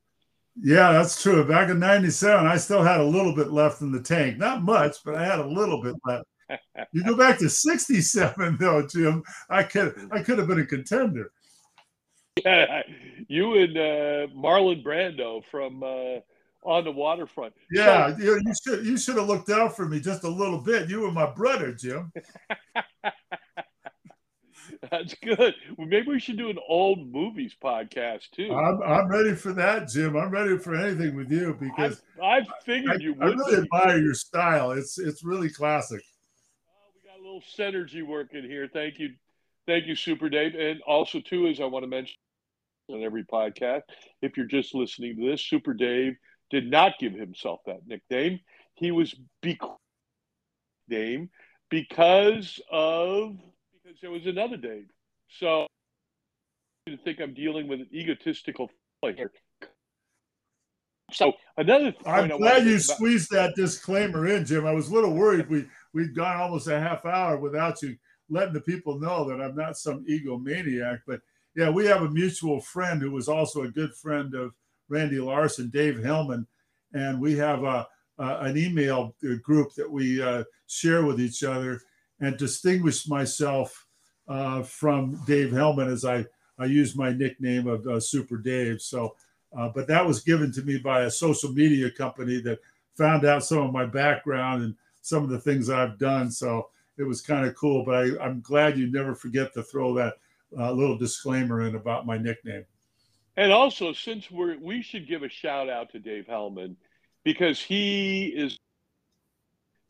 [0.60, 1.44] Yeah, that's true.
[1.44, 4.38] Back in '97, I still had a little bit left in the tank.
[4.38, 6.24] Not much, but I had a little bit left.
[6.92, 9.22] you go back to '67, though, Jim.
[9.48, 11.32] I could I could have been a contender.
[12.44, 12.82] Yeah,
[13.28, 16.20] you and uh, Marlon Brando from uh,
[16.62, 17.54] on the waterfront.
[17.72, 20.60] Yeah, so, you, you should you should have looked out for me just a little
[20.60, 20.88] bit.
[20.88, 22.12] You were my brother, Jim.
[24.90, 25.54] That's good.
[25.76, 28.52] Well, maybe we should do an old movies podcast too.
[28.52, 30.16] I'm, I'm ready for that, Jim.
[30.16, 33.22] I'm ready for anything with you because I, I figured I, you would.
[33.22, 34.72] I really admire your style.
[34.72, 36.02] It's it's really classic.
[36.68, 38.68] Oh, we got a little synergy working here.
[38.72, 39.10] Thank you,
[39.66, 40.54] thank you, Super Dave.
[40.54, 42.16] And also too, as I want to mention
[42.88, 43.82] on every podcast,
[44.22, 46.16] if you're just listening to this, Super Dave
[46.50, 48.40] did not give himself that nickname.
[48.74, 49.58] He was be
[50.88, 51.30] name
[51.70, 53.36] because of
[53.94, 54.86] because there was another Dave.
[55.38, 55.66] So
[56.86, 59.32] I think I'm dealing with an egotistical player.
[61.12, 64.66] So another I'm glad you squeezed that disclaimer in, Jim.
[64.66, 67.96] I was a little worried we we'd gone almost a half hour without you
[68.30, 71.00] letting the people know that I'm not some egomaniac.
[71.06, 71.20] But
[71.54, 74.54] yeah, we have a mutual friend who was also a good friend of
[74.88, 76.46] Randy Larson, Dave Helman,
[76.94, 77.86] and we have a,
[78.18, 81.80] a an email group that we uh, share with each other
[82.20, 83.83] and distinguished myself
[84.28, 86.24] uh, from Dave Helman as I,
[86.58, 88.80] I use my nickname of uh, Super Dave.
[88.80, 89.16] So,
[89.56, 92.60] uh, but that was given to me by a social media company that
[92.96, 96.30] found out some of my background and some of the things I've done.
[96.30, 97.84] So it was kind of cool.
[97.84, 100.14] But I, am glad you never forget to throw that
[100.58, 102.64] uh, little disclaimer in about my nickname.
[103.36, 106.76] And also, since we're we should give a shout out to Dave Helman
[107.24, 108.58] because he is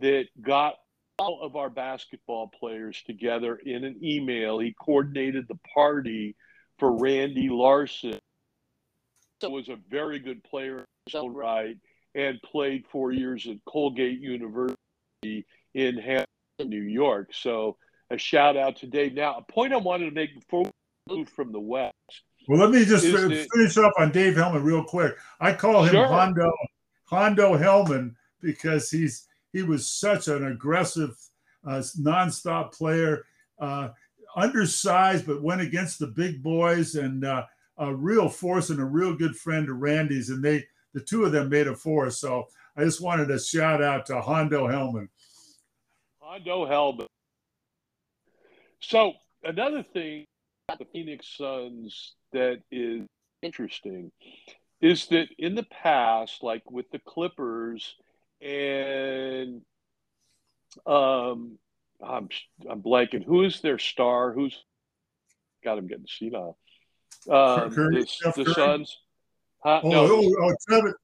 [0.00, 0.76] that got
[1.18, 4.58] all of our basketball players together in an email.
[4.58, 6.36] He coordinated the party
[6.78, 8.18] for Randy Larson.
[9.40, 11.76] So Was a very good player in his own right
[12.14, 14.76] and played four years at Colgate University
[15.74, 16.26] in Hampton,
[16.60, 17.30] New York.
[17.32, 17.76] So
[18.10, 19.14] a shout out to Dave.
[19.14, 21.94] Now, a point I wanted to make before we move from the West.
[22.48, 25.16] Well, let me just finish up on Dave Helman real quick.
[25.40, 26.06] I call him sure.
[26.06, 26.50] Hondo
[27.06, 31.16] Hondo Helman because he's he was such an aggressive,
[31.66, 33.24] uh, nonstop player,
[33.60, 33.90] uh,
[34.36, 37.46] undersized, but went against the big boys and uh,
[37.78, 40.28] a real force and a real good friend of Randy's.
[40.28, 42.18] And they, the two of them made a force.
[42.18, 45.08] So I just wanted to shout out to Hondo Helman.
[46.18, 47.06] Hondo Helman.
[48.80, 49.12] So
[49.44, 50.26] another thing
[50.68, 53.06] about the Phoenix Suns that is
[53.40, 54.10] interesting
[54.80, 57.94] is that in the past, like with the Clippers
[58.44, 59.62] and
[60.86, 61.58] um,
[62.02, 62.28] I'm
[62.68, 63.24] I'm blanking.
[63.24, 64.32] Who is their star?
[64.32, 64.56] Who's
[65.64, 66.58] God, I'm getting senile.
[67.28, 68.98] Um, the, the Suns.
[69.62, 69.80] Huh?
[69.82, 70.06] Oh, no.
[70.10, 70.94] oh, oh, Devin,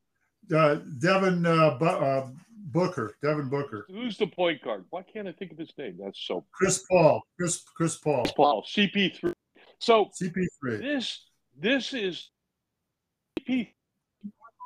[0.54, 2.28] uh, Devin uh, Bu- uh,
[2.66, 3.16] Booker.
[3.22, 3.86] Devin Booker.
[3.88, 4.84] Who's the point guard?
[4.90, 5.96] Why can't I think of his name?
[5.98, 6.44] That's so.
[6.52, 7.22] Chris Paul.
[7.38, 8.22] Chris Chris Paul.
[8.22, 8.66] Chris Paul.
[8.70, 9.32] CP3.
[9.78, 10.46] So CP3.
[10.80, 11.24] This
[11.58, 12.28] this is
[13.38, 13.68] CP.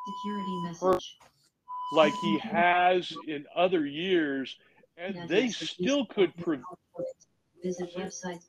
[0.06, 1.16] Security message.
[1.92, 4.56] Like he has in other years,
[4.96, 6.36] and they still could.
[6.36, 6.60] Pre-
[7.62, 8.42] Visit website.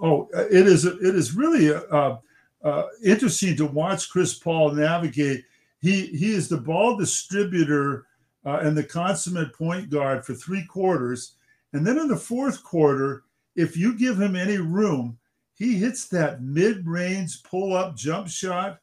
[0.00, 0.84] Oh, it is.
[0.84, 2.16] It is really uh,
[2.62, 5.44] uh, interesting to watch Chris Paul navigate.
[5.80, 8.06] He he is the ball distributor
[8.44, 11.34] uh, and the consummate point guard for three quarters,
[11.72, 13.24] and then in the fourth quarter,
[13.56, 15.18] if you give him any room,
[15.54, 18.78] he hits that mid-range pull-up jump shot,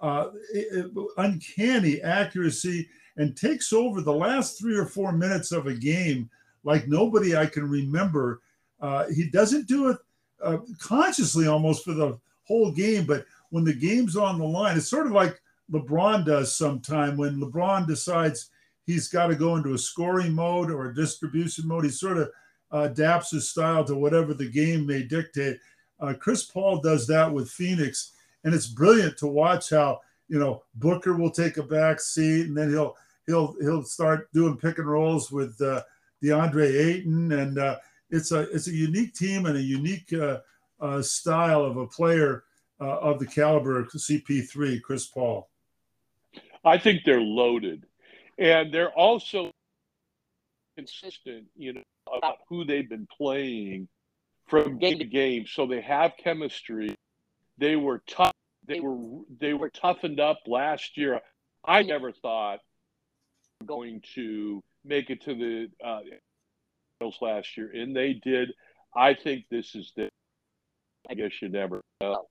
[0.00, 0.28] uh,
[1.16, 6.28] uncanny accuracy, and takes over the last three or four minutes of a game
[6.64, 8.42] like nobody I can remember.
[8.80, 9.98] Uh, he doesn't do it
[10.42, 14.88] uh, consciously almost for the whole game, but when the game's on the line, it's
[14.88, 15.40] sort of like
[15.72, 18.50] LeBron does sometime when LeBron decides
[18.84, 21.84] he's got to go into a scoring mode or a distribution mode.
[21.84, 22.30] He sort of
[22.72, 25.58] uh, adapts his style to whatever the game may dictate.
[26.00, 28.12] Uh, Chris Paul does that with Phoenix,
[28.44, 32.56] and it's brilliant to watch how you know Booker will take a back seat, and
[32.56, 32.96] then he'll
[33.26, 35.82] he'll he'll start doing pick and rolls with uh,
[36.22, 37.76] DeAndre Ayton, and uh,
[38.10, 40.38] it's a it's a unique team and a unique uh,
[40.80, 42.44] uh, style of a player
[42.80, 45.48] uh, of the caliber of CP3, Chris Paul.
[46.64, 47.86] I think they're loaded,
[48.38, 49.50] and they're also
[50.76, 51.46] consistent.
[51.56, 51.82] You know
[52.16, 53.88] about who they've been playing
[54.46, 56.94] from game to game, so they have chemistry.
[57.58, 58.32] They were tough.
[58.66, 61.20] They were they were toughened up last year.
[61.64, 62.60] I never thought
[63.64, 66.00] going to make it to the uh,
[67.20, 68.52] last year, and they did.
[68.94, 70.08] I think this is the.
[71.08, 72.26] I guess you never know.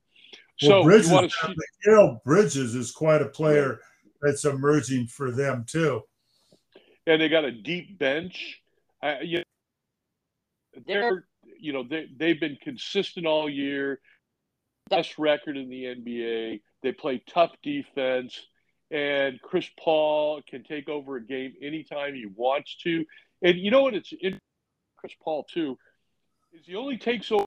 [0.58, 1.54] So well, Bridges, you see-
[1.86, 3.80] Mikal Bridges is quite a player
[4.20, 6.02] that's emerging for them too.
[7.06, 8.60] And they got a deep bench.
[9.02, 11.24] Uh, you know, they're
[11.58, 14.00] you know they they've been consistent all year.
[14.88, 16.60] Best record in the NBA.
[16.82, 18.46] They play tough defense,
[18.90, 23.04] and Chris Paul can take over a game anytime he wants to.
[23.42, 23.94] And you know what?
[23.94, 24.38] It's in
[24.96, 25.78] Chris Paul too.
[26.52, 27.46] Is he only takes over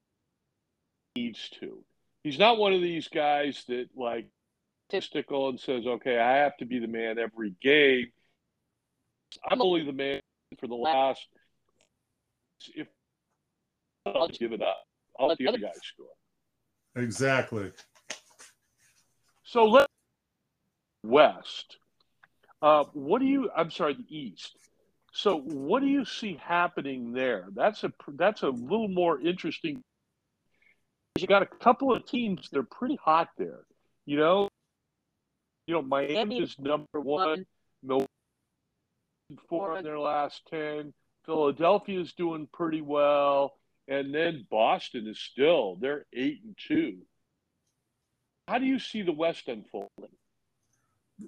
[1.15, 1.83] needs to.
[2.23, 4.27] He's not one of these guys that like
[4.87, 8.11] statistical and says, "Okay, I have to be the man every game."
[9.49, 10.21] I'm only the man
[10.59, 11.27] for the last.
[12.75, 12.87] If
[14.05, 16.07] I'll give it up, I'll let the other guys score.
[16.95, 17.71] Exactly.
[19.43, 19.87] So let
[21.03, 21.77] West.
[22.61, 23.49] Uh, what do you?
[23.55, 24.57] I'm sorry, the East.
[25.11, 27.45] So what do you see happening there?
[27.55, 29.81] That's a that's a little more interesting.
[31.17, 33.61] You got a couple of teams that are pretty hot there.
[34.05, 34.49] You know,
[35.67, 37.45] you know Miami is number one.
[37.81, 38.07] Milwaukee
[39.47, 40.93] four in their last ten.
[41.25, 43.58] Philadelphia is doing pretty well,
[43.89, 46.99] and then Boston is still they're eight and two.
[48.47, 49.89] How do you see the West unfolding?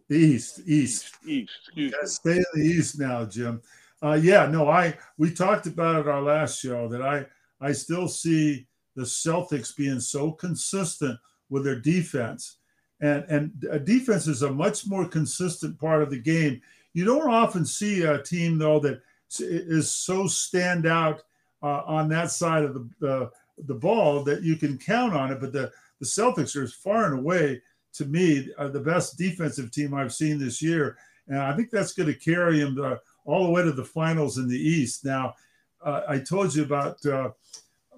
[0.09, 1.53] East, East, East.
[1.65, 1.97] Excuse me.
[2.05, 3.61] Stay in the East now, Jim.
[4.01, 7.25] Uh, yeah, no, I we talked about it our last show that I
[7.59, 11.19] I still see the Celtics being so consistent
[11.49, 12.57] with their defense,
[13.01, 16.61] and and a defense is a much more consistent part of the game.
[16.93, 19.01] You don't often see a team though that
[19.39, 21.23] is so stand out
[21.63, 23.29] uh, on that side of the uh,
[23.65, 25.39] the ball that you can count on it.
[25.39, 27.61] But the the Celtics are far and away
[27.93, 30.97] to me uh, the best defensive team I've seen this year,
[31.27, 32.75] and I think that's going to carry them.
[32.77, 35.05] To, all the way to the finals in the East.
[35.05, 35.35] Now,
[35.83, 37.29] uh, I told you about uh,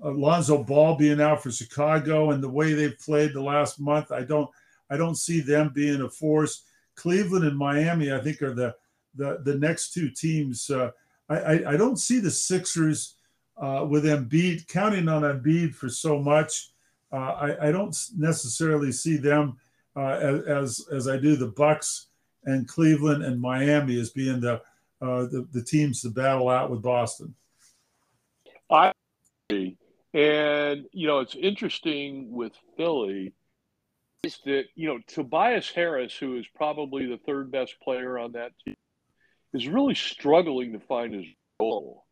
[0.01, 4.11] Alonzo Ball being out for Chicago and the way they've played the last month.
[4.11, 4.49] I don't,
[4.89, 6.63] I don't see them being a force.
[6.95, 8.75] Cleveland and Miami, I think, are the
[9.15, 10.71] the, the next two teams.
[10.71, 10.89] Uh,
[11.29, 13.15] I, I, I don't see the Sixers
[13.57, 16.71] uh, with Embiid counting on Embiid for so much.
[17.11, 19.57] Uh, I, I don't necessarily see them
[19.95, 20.15] uh,
[20.47, 22.07] as, as I do the Bucks
[22.45, 24.61] and Cleveland and Miami as being the
[25.01, 27.35] uh, the, the teams to battle out with Boston.
[28.71, 28.93] I
[29.49, 29.77] agree.
[30.13, 33.33] And, you know, it's interesting with Philly
[34.23, 38.53] is that, you know, Tobias Harris, who is probably the third best player on that
[38.63, 38.75] team,
[39.53, 41.25] is really struggling to find his
[41.59, 42.02] role.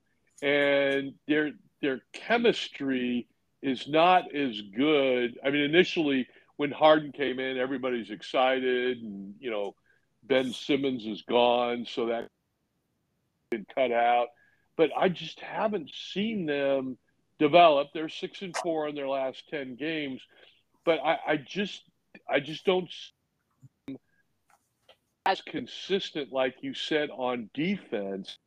[0.41, 3.27] And their their chemistry
[3.61, 5.39] is not as good.
[5.43, 6.27] I mean, initially
[6.57, 9.75] when Harden came in, everybody's excited and, you know,
[10.23, 12.29] Ben Simmons is gone, so that
[13.49, 14.27] been cut out.
[14.77, 16.97] But I just haven't seen them
[17.39, 17.89] develop.
[17.93, 20.21] They're six and four in their last ten games,
[20.85, 21.83] but I, I just
[22.29, 22.89] I just don't
[25.25, 28.37] as consistent, like you said, on defense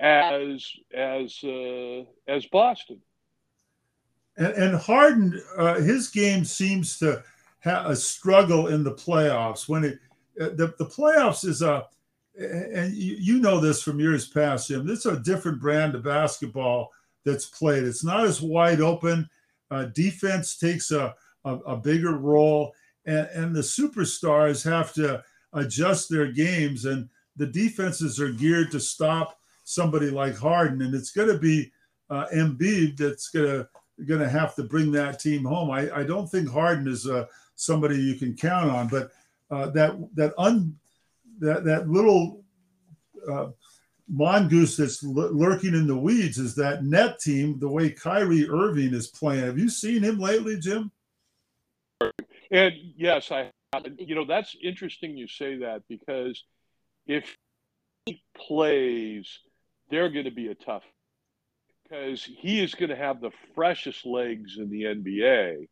[0.00, 3.00] as as uh, as Boston.
[4.36, 7.22] And, and Harden, uh, his game seems to
[7.60, 9.68] have a struggle in the playoffs.
[9.68, 9.98] When it
[10.40, 11.86] uh, the the playoffs is a
[12.38, 14.86] and you, you know this from years past, Jim.
[14.86, 16.92] This is a different brand of basketball
[17.24, 17.84] that's played.
[17.84, 19.28] It's not as wide open.
[19.70, 22.72] Uh, defense takes a, a, a bigger role,
[23.06, 25.22] and, and the superstars have to
[25.52, 29.37] adjust their games, and the defenses are geared to stop
[29.68, 31.70] somebody like Harden, and it's going to be
[32.10, 33.68] uh, Embiid that's going to
[34.06, 35.70] going to have to bring that team home.
[35.70, 39.10] I, I don't think Harden is uh, somebody you can count on, but
[39.50, 40.76] uh, that that un
[41.40, 42.44] that that little
[43.30, 43.48] uh,
[44.08, 47.58] mongoose that's lurking in the weeds is that net team.
[47.58, 49.44] The way Kyrie Irving is playing.
[49.44, 50.90] Have you seen him lately, Jim?
[52.50, 53.50] And yes, I
[53.98, 56.42] you know, that's interesting you say that because
[57.06, 57.36] if
[58.06, 59.40] he plays,
[59.90, 60.84] they're going to be a tough
[61.82, 65.68] because he is going to have the freshest legs in the NBA.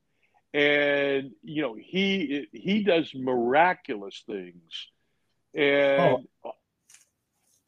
[0.54, 4.88] And you know he he does miraculous things
[5.54, 6.52] and oh.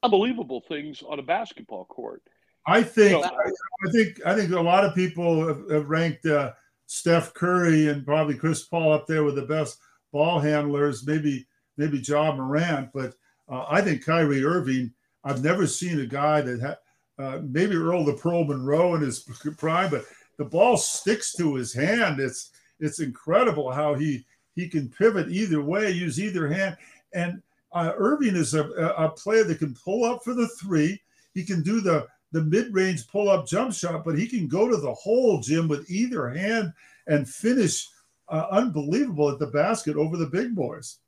[0.02, 2.22] unbelievable things on a basketball court.
[2.66, 6.52] I think I, I, think I think a lot of people have, have ranked uh,
[6.86, 9.78] Steph Curry and probably Chris Paul up there with the best
[10.12, 11.46] ball handlers, maybe
[11.76, 13.14] maybe Ja Morant, but
[13.50, 14.92] uh, I think Kyrie Irving.
[15.24, 16.78] I've never seen a guy that had
[17.18, 19.20] uh, maybe Earl the Pearl Monroe in his
[19.56, 20.04] prime, but
[20.36, 22.20] the ball sticks to his hand.
[22.20, 22.50] It's
[22.80, 26.76] it's incredible how he he can pivot either way, use either hand.
[27.12, 27.42] And
[27.72, 31.00] uh, Irving is a, a player that can pull up for the three.
[31.34, 34.68] He can do the the mid range pull up jump shot, but he can go
[34.68, 36.72] to the hole, Jim, with either hand
[37.06, 37.88] and finish
[38.28, 40.98] uh, unbelievable at the basket over the big boys.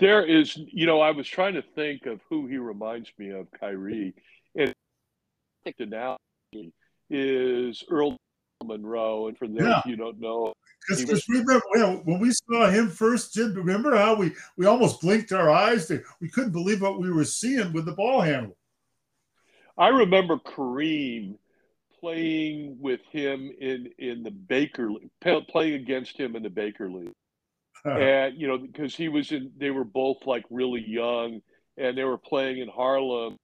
[0.00, 3.48] There is, you know, I was trying to think of who he reminds me of,
[3.58, 4.14] Kyrie,
[4.56, 4.74] and I
[5.64, 6.72] think the analogy
[7.10, 8.16] is Earl
[8.64, 9.28] Monroe.
[9.28, 9.82] And for those yeah.
[9.86, 10.52] you don't know,
[10.88, 11.60] because remember
[12.04, 13.54] when we saw him first, Jim.
[13.54, 15.90] Remember how we we almost blinked our eyes?
[16.20, 18.56] We couldn't believe what we were seeing with the ball handle.
[19.76, 21.36] I remember Kareem
[22.00, 24.90] playing with him in in the Baker
[25.48, 27.12] playing against him in the Baker League,
[27.84, 31.40] and you know because he was in they were both like really young
[31.76, 33.36] and they were playing in Harlem.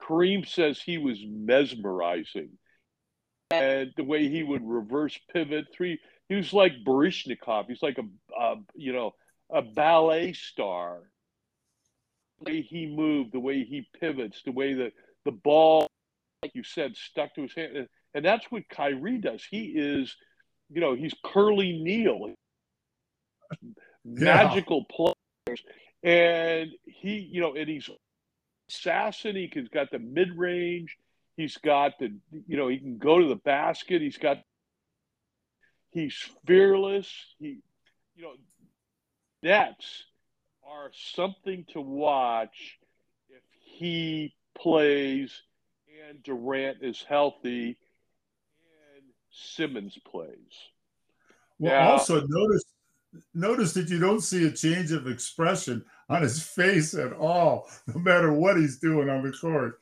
[0.00, 2.50] Kareem says he was mesmerizing,
[3.50, 5.98] and the way he would reverse pivot three.
[6.28, 7.66] He was like Baryshnikov.
[7.68, 8.04] He's like a,
[8.38, 9.12] a you know
[9.50, 11.00] a ballet star.
[12.40, 14.92] The way he moved, the way he pivots, the way that
[15.24, 15.88] the ball
[16.42, 17.88] like you said, stuck to his hand.
[18.14, 19.44] And that's what Kyrie does.
[19.48, 20.14] He is,
[20.70, 22.34] you know, he's Curly Neal,
[24.04, 24.96] magical yeah.
[24.96, 25.62] players.
[26.02, 27.88] And he, you know, and he's
[28.68, 29.36] assassin.
[29.36, 30.96] He's got the mid range.
[31.36, 32.14] He's got the,
[32.46, 34.02] you know, he can go to the basket.
[34.02, 34.38] He's got,
[35.90, 36.14] he's
[36.46, 37.10] fearless.
[37.38, 37.58] He,
[38.16, 38.32] you know,
[39.42, 40.04] Nets
[40.68, 42.78] are something to watch
[43.30, 45.42] if he plays
[46.08, 47.78] and Durant is healthy
[48.94, 50.28] and Simmons plays.
[51.58, 52.64] Well, now, also notice
[53.34, 58.00] notice that you don't see a change of expression on his face at all, no
[58.00, 59.80] matter what he's doing on the court.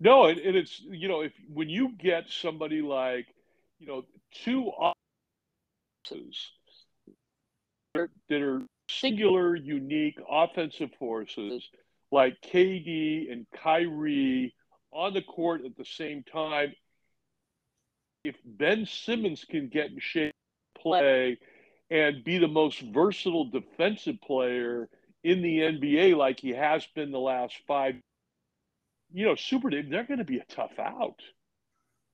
[0.00, 3.26] No, and, and it's you know if when you get somebody like
[3.78, 4.70] you know two
[6.04, 6.50] offenses
[7.94, 11.68] that are singular, unique offensive forces
[12.10, 14.54] like KD and Kyrie
[14.92, 16.72] on the court at the same time.
[18.24, 20.34] If Ben Simmons can get in shape,
[20.80, 21.38] play,
[21.90, 24.88] and be the most versatile defensive player
[25.22, 27.94] in the NBA like he has been the last five,
[29.12, 31.20] you know, Super Dave, they're going to be a tough out.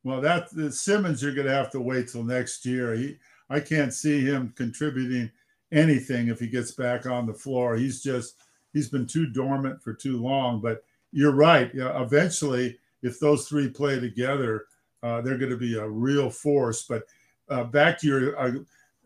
[0.04, 2.94] Well, that Simmons, you're going to have to wait till next year.
[2.94, 3.16] He,
[3.50, 5.30] I can't see him contributing
[5.72, 7.76] anything if he gets back on the floor.
[7.76, 8.36] He's just
[8.72, 10.60] he's been too dormant for too long.
[10.60, 11.70] But you're right.
[11.74, 14.66] Yeah, eventually, if those three play together,
[15.02, 16.84] uh, they're going to be a real force.
[16.88, 17.02] But
[17.48, 18.52] uh, back to your uh,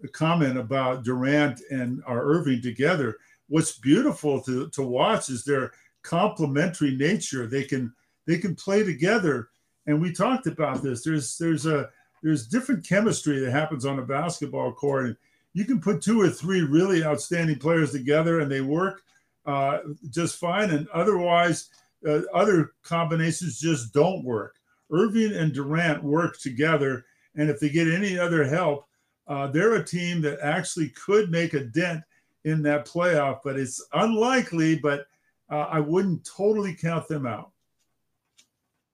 [0.08, 6.96] comment about Durant and our Irving together, what's beautiful to, to watch is their complementary
[6.96, 7.46] nature.
[7.46, 7.92] They can
[8.26, 9.48] they can play together,
[9.86, 11.02] and we talked about this.
[11.02, 11.90] There's there's a
[12.22, 15.16] there's different chemistry that happens on a basketball court, and
[15.52, 19.02] you can put two or three really outstanding players together, and they work
[19.46, 19.78] uh,
[20.10, 20.70] just fine.
[20.70, 21.68] And otherwise,
[22.06, 24.56] uh, other combinations just don't work.
[24.90, 27.04] Irving and Durant work together,
[27.36, 28.86] and if they get any other help,
[29.26, 32.02] uh, they're a team that actually could make a dent
[32.44, 33.40] in that playoff.
[33.42, 34.76] But it's unlikely.
[34.76, 35.06] But
[35.50, 37.50] uh, I wouldn't totally count them out.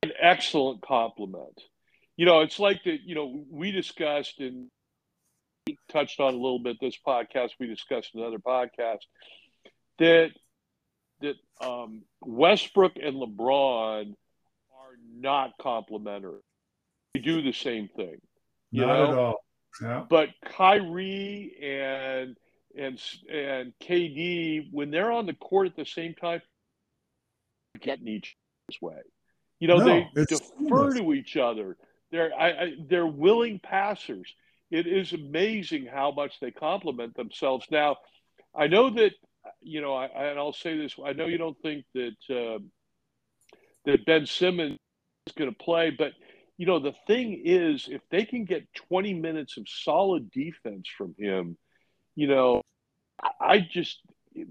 [0.02, 1.60] An excellent compliment.
[2.16, 3.00] You know, it's like that.
[3.04, 4.68] You know, we discussed and
[5.90, 7.50] touched on a little bit this podcast.
[7.58, 9.00] We discussed another podcast
[9.98, 10.30] that
[11.20, 14.14] that um, Westbrook and LeBron
[14.72, 16.40] are not complementary.
[17.14, 18.16] They do the same thing.
[18.70, 19.12] You not know?
[19.12, 19.44] at all.
[19.80, 20.04] Yeah.
[20.08, 22.36] But Kyrie and
[22.76, 23.00] and
[23.32, 26.42] and KD, when they're on the court at the same time,
[27.80, 28.36] getting each
[28.68, 29.02] other's way.
[29.58, 30.94] You know, no, they defer seamless.
[30.98, 31.76] to each other.
[32.10, 34.34] They're I, I, they're willing passers.
[34.70, 37.66] It is amazing how much they complement themselves.
[37.70, 37.96] Now,
[38.54, 39.12] I know that
[39.60, 42.58] you know, I, and I'll say this: I know you don't think that uh,
[43.84, 44.78] that Ben Simmons
[45.26, 46.12] is going to play, but
[46.60, 51.14] you know, the thing is, if they can get 20 minutes of solid defense from
[51.18, 51.56] him,
[52.14, 52.60] you know,
[53.40, 54.02] I just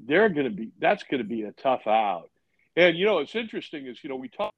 [0.07, 2.32] they're going to be that's going to be a tough out.
[2.76, 4.55] And you know, it's interesting is you know we talked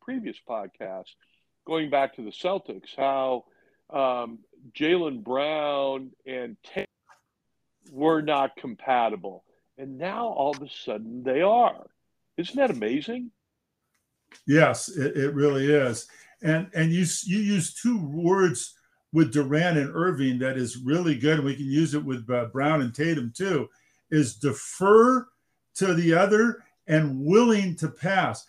[0.00, 1.06] previous podcast
[1.66, 3.46] going back to the Celtics how
[3.92, 4.38] um,
[4.72, 6.86] Jaylen Brown and Tate
[7.90, 9.42] were not compatible.
[9.76, 11.84] And now all of a sudden they are.
[12.36, 13.32] Isn't that amazing?
[14.46, 16.06] Yes, it, it really is.
[16.42, 18.74] And and you you use two words
[19.12, 21.42] with Durant and Irving that is really good.
[21.42, 23.68] We can use it with uh, Brown and Tatum too.
[24.10, 25.28] Is defer
[25.76, 28.44] to the other and willing to pass.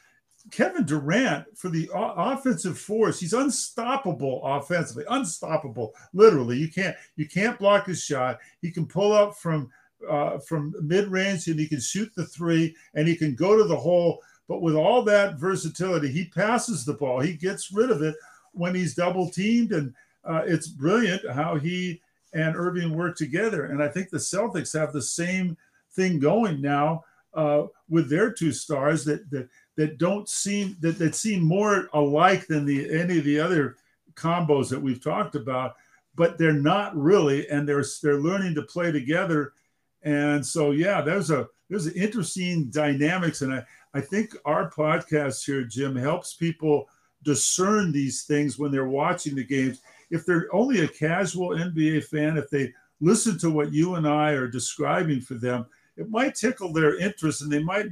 [0.49, 5.93] Kevin Durant for the offensive force, he's unstoppable offensively, unstoppable.
[6.13, 8.39] Literally, you can't you can't block his shot.
[8.61, 9.69] He can pull up from
[10.09, 13.65] uh, from mid range and he can shoot the three and he can go to
[13.65, 14.19] the hole.
[14.47, 17.19] But with all that versatility, he passes the ball.
[17.19, 18.15] He gets rid of it
[18.53, 19.93] when he's double teamed, and
[20.25, 22.01] uh, it's brilliant how he
[22.33, 23.65] and Irving work together.
[23.65, 25.57] And I think the Celtics have the same
[25.93, 31.15] thing going now uh, with their two stars that that that don't seem that, that
[31.15, 33.77] seem more alike than the any of the other
[34.15, 35.75] combos that we've talked about,
[36.15, 39.53] but they're not really, and they're they're learning to play together.
[40.03, 45.45] And so yeah, there's a there's an interesting dynamics, and I I think our podcast
[45.45, 46.87] here, Jim, helps people
[47.23, 49.81] discern these things when they're watching the games.
[50.09, 54.31] If they're only a casual NBA fan, if they listen to what you and I
[54.31, 55.65] are describing for them,
[55.97, 57.87] it might tickle their interest and they might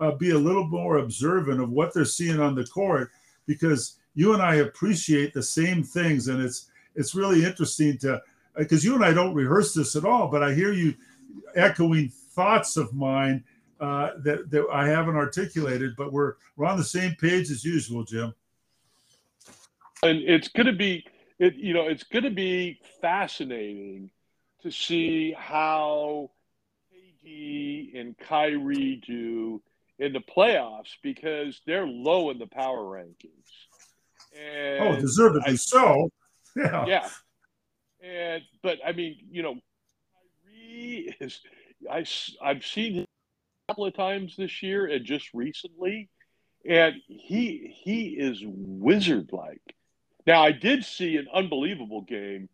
[0.00, 3.10] uh, be a little more observant of what they're seeing on the court
[3.46, 8.20] because you and I appreciate the same things, and it's it's really interesting to
[8.56, 10.94] because uh, you and I don't rehearse this at all, but I hear you
[11.54, 13.42] echoing thoughts of mine
[13.82, 18.04] uh, that that I haven't articulated, but we're we're on the same page as usual,
[18.04, 18.32] Jim.
[20.04, 21.04] And it's going to be
[21.40, 24.10] it you know it's going to be fascinating
[24.62, 26.30] to see how
[26.94, 29.60] KD and Kyrie do
[29.98, 33.50] in the playoffs because they're low in the power rankings.
[34.40, 36.08] And oh, deservedly I, so.
[36.54, 36.86] Yeah.
[36.86, 37.08] Yeah.
[38.04, 39.56] And but I mean, you know,
[40.44, 41.40] Kyrie is
[41.90, 42.04] I
[42.40, 43.06] I've seen him
[43.72, 46.10] couple of times this year and just recently,
[46.68, 49.62] and he he is wizard like.
[50.26, 52.50] Now I did see an unbelievable game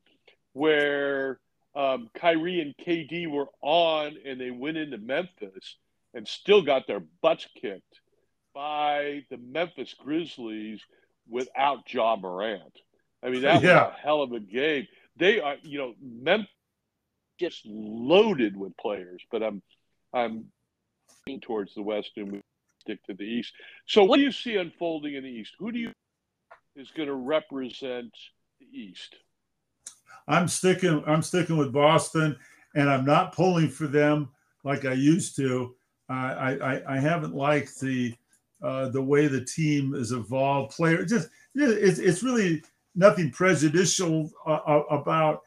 [0.53, 1.41] where
[1.75, 5.77] um, Kyrie and KD were on and they went into Memphis
[6.15, 8.01] and still got their butts kicked
[8.55, 10.81] by the Memphis Grizzlies
[11.29, 12.79] without Ja Morant.
[13.25, 13.89] I mean, that yeah.
[13.89, 14.87] was a hell of a game.
[15.17, 16.49] They are, you know, Memphis
[17.41, 19.63] gets loaded with players, but I'm,
[20.15, 20.53] I'm
[21.43, 22.41] towards the West and we
[22.81, 23.53] stick to the East.
[23.87, 25.53] So, what do you see unfolding in the East?
[25.59, 25.93] Who do you
[26.77, 28.13] is going to represent
[28.61, 29.17] the East?
[30.27, 31.03] I'm sticking.
[31.07, 32.37] I'm sticking with Boston,
[32.75, 34.29] and I'm not pulling for them
[34.65, 35.75] like I used to.
[36.09, 38.15] I, I, I haven't liked the
[38.63, 40.75] uh, the way the team is evolved.
[40.75, 42.63] Player, just it's it's really
[42.95, 45.43] nothing prejudicial uh, uh, about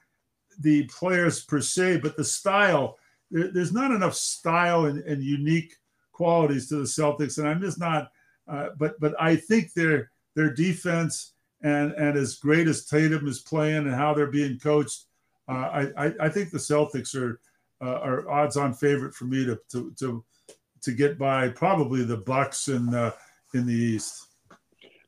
[0.60, 2.98] the players per se, but the style.
[3.32, 5.74] There, there's not enough style and, and, unique
[6.12, 8.12] qualities to the Celtics, and I'm just not.
[8.48, 13.40] Uh, but but I think their their defense and and as great as Tatum is
[13.40, 15.06] playing and how they're being coached,
[15.48, 17.40] uh, I, I think the Celtics are
[17.82, 20.24] uh, are odds-on favorite for me to to to
[20.82, 23.12] to get by probably the Bucks in uh,
[23.54, 24.28] in the East.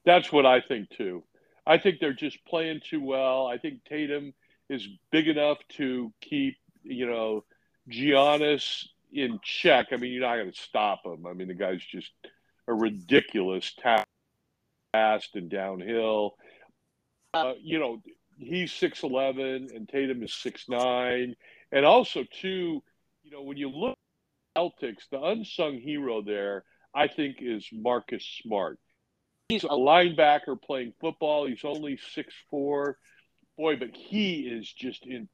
[0.05, 1.23] That's what I think too.
[1.65, 3.47] I think they're just playing too well.
[3.47, 4.33] I think Tatum
[4.69, 7.43] is big enough to keep you know
[7.89, 9.87] Giannis in check.
[9.91, 11.25] I mean, you're not going to stop him.
[11.27, 12.11] I mean, the guy's just
[12.67, 14.07] a ridiculous talent.
[14.93, 16.35] fast and downhill.
[17.33, 18.01] Uh, you know,
[18.37, 21.35] he's six eleven and Tatum is six nine,
[21.71, 22.83] and also too,
[23.23, 23.97] you know, when you look
[24.55, 26.63] at Celtics, the unsung hero there,
[26.93, 28.79] I think, is Marcus Smart.
[29.49, 31.47] He's a linebacker playing football.
[31.47, 32.97] He's only six four,
[33.57, 35.27] boy, but he is just in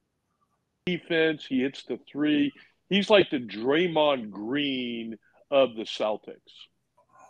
[0.86, 1.46] defense.
[1.48, 2.52] He hits the three.
[2.88, 5.16] He's like the Draymond Green
[5.50, 6.36] of the Celtics.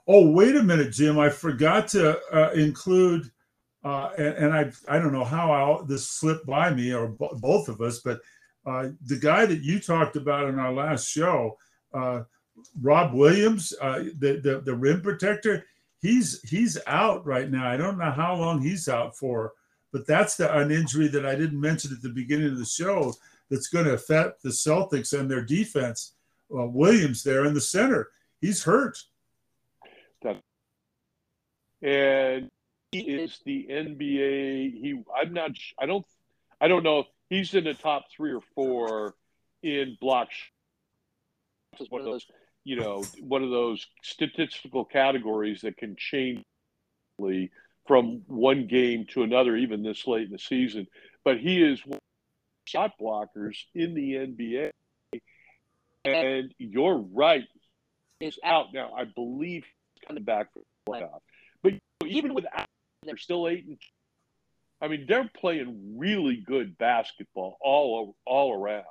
[0.06, 1.18] Oh, wait a minute, Jim.
[1.18, 3.30] I forgot to uh, include,
[3.84, 7.28] uh, and, and, I I don't know how I'll, this slipped by me or b-
[7.34, 8.20] both of us, but
[8.66, 11.56] uh, the guy that you talked about in our last show,
[11.94, 12.22] uh,
[12.80, 15.64] Rob Williams, uh, the, the the rim protector,
[16.00, 17.70] he's he's out right now.
[17.70, 19.52] I don't know how long he's out for,
[19.92, 23.14] but that's the an injury that I didn't mention at the beginning of the show
[23.50, 26.14] that's going to affect the Celtics and their defense.
[26.52, 28.08] Uh, Williams there in the center,
[28.40, 28.98] he's hurt.
[31.82, 32.48] And
[32.92, 34.72] he is the NBA.
[34.80, 35.52] He, I'm not.
[35.78, 36.04] I don't.
[36.60, 37.04] I don't know.
[37.30, 39.14] He's in the top three or four
[39.62, 40.34] in blocks.
[41.78, 42.26] Is one of those,
[42.64, 46.42] you know, one of those statistical categories that can change
[47.86, 50.86] from one game to another, even this late in the season.
[51.24, 51.80] But he is
[52.70, 54.70] shot blockers in the NBA.
[56.04, 57.44] And you're right,
[58.20, 58.92] he's out now.
[58.96, 59.64] I believe
[59.94, 61.20] he's coming back for the playoff.
[61.62, 61.74] But
[62.06, 62.68] even without,
[63.04, 63.78] they're still eight and.
[64.82, 68.86] I mean, they're playing really good basketball all all around.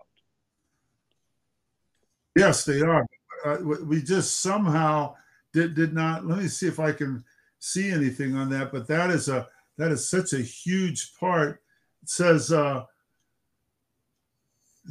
[2.36, 3.06] Yes, they are.
[3.44, 5.16] Uh, we just somehow
[5.52, 6.28] did did not.
[6.28, 7.24] Let me see if I can
[7.58, 8.72] see anything on that.
[8.72, 11.62] But that is a that is such a huge part.
[12.04, 12.86] It says uh,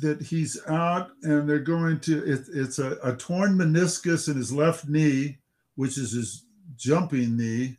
[0.01, 4.53] that he's out and they're going to it, it's a, a torn meniscus in his
[4.53, 5.39] left knee
[5.79, 6.45] which is his
[6.77, 7.77] jumping knee.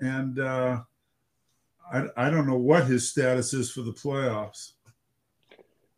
[0.00, 0.80] And uh,
[1.92, 4.72] I, I don't know what his status is for the playoffs.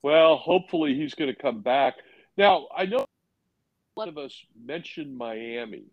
[0.02, 1.94] Well hopefully he's going to come back.
[2.36, 3.06] Now i know
[3.96, 5.84] a lot of us mentioned miami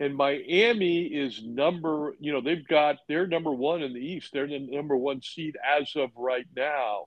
[0.00, 4.32] and miami is number you know they've got they're number one in the east.
[4.32, 7.06] They're the number one seed as of right now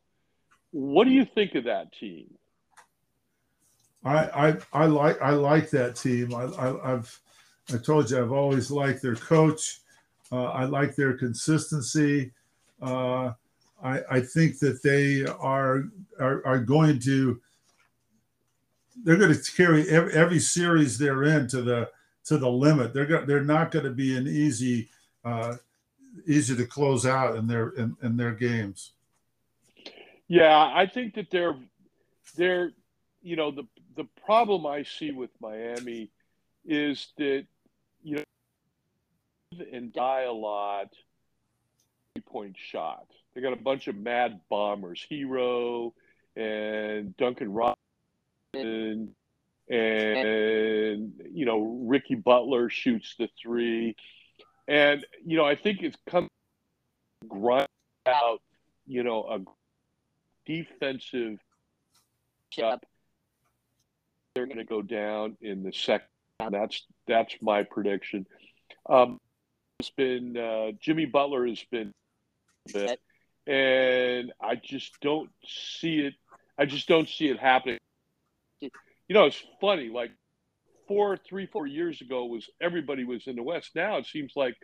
[0.71, 2.33] what do you think of that team?
[4.03, 6.33] I I, I like I like that team.
[6.33, 7.17] I, I have
[7.73, 9.81] I told you I've always liked their coach.
[10.31, 12.31] Uh, I like their consistency.
[12.81, 13.33] Uh,
[13.83, 15.83] I I think that they are
[16.19, 17.41] are, are going to
[19.03, 21.89] they're going to carry every, every series they're in to the
[22.25, 22.93] to the limit.
[22.93, 24.89] They're go, they're not going to be an easy
[25.25, 25.55] uh,
[26.25, 28.93] easy to close out in their in, in their games.
[30.29, 31.57] Yeah, I think that they're
[32.37, 32.71] they're
[33.21, 33.67] you know the
[33.97, 36.11] the problem I see with Miami
[36.63, 37.45] is that
[38.03, 38.23] you know
[39.73, 40.93] and die a lot
[42.13, 43.07] three point shot.
[43.33, 45.93] They got a bunch of mad bombers, Herro
[46.35, 49.15] and Duncan Robinson
[49.69, 53.95] and you know Ricky Butler shoots the three,
[54.67, 56.27] and you know I think it's come
[57.27, 57.67] grind
[58.07, 58.41] out
[58.87, 59.39] you know a
[60.49, 61.37] defensive
[62.51, 62.83] step,
[64.33, 66.07] they're going to go down in the second.
[66.51, 68.25] That's that's my prediction.
[68.89, 69.19] Um,
[69.79, 71.93] it's been uh, Jimmy Butler has been
[72.73, 72.99] bit,
[73.45, 76.13] and I just don't see it.
[76.57, 77.77] I just don't see it happening.
[78.59, 78.69] You
[79.09, 79.89] know, it's funny.
[79.89, 80.11] Like
[80.87, 83.71] four, three, four years ago, was everybody was in the West.
[83.75, 84.55] Now it seems like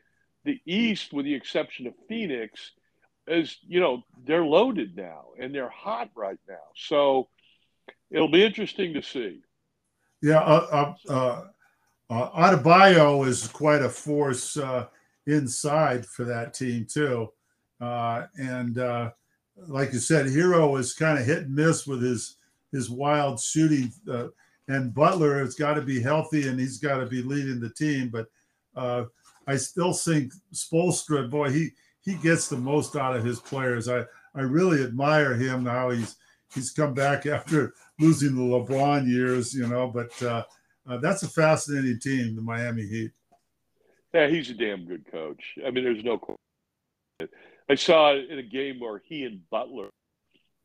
[0.46, 2.72] the East, with the exception of Phoenix,
[3.28, 6.68] is you know they're loaded now and they're hot right now.
[6.76, 7.28] So
[8.12, 9.42] it'll be interesting to see.
[10.22, 11.44] Yeah, uh, uh, uh,
[12.10, 14.88] uh Adebayo is quite a force uh,
[15.28, 17.32] inside for that team too,
[17.82, 19.12] uh, and uh,
[19.68, 22.38] like you said, Herro is kind of hit and miss with his
[22.72, 24.28] his wild shooting, uh,
[24.68, 28.10] and Butler has got to be healthy and he's got to be leading the team.
[28.10, 28.28] But
[28.76, 29.06] uh,
[29.48, 31.70] I still think Spoelstra, boy, he
[32.06, 33.90] he gets the most out of his players.
[33.90, 36.16] I I really admire him how he's
[36.54, 39.88] he's come back after losing the LeBron years, you know.
[39.88, 40.44] But uh,
[40.88, 43.12] uh, that's a fascinating team, the Miami Heat.
[44.14, 45.58] Yeah, he's a damn good coach.
[45.66, 46.22] I mean, there's no.
[47.68, 49.90] I saw in a game where he and Butler,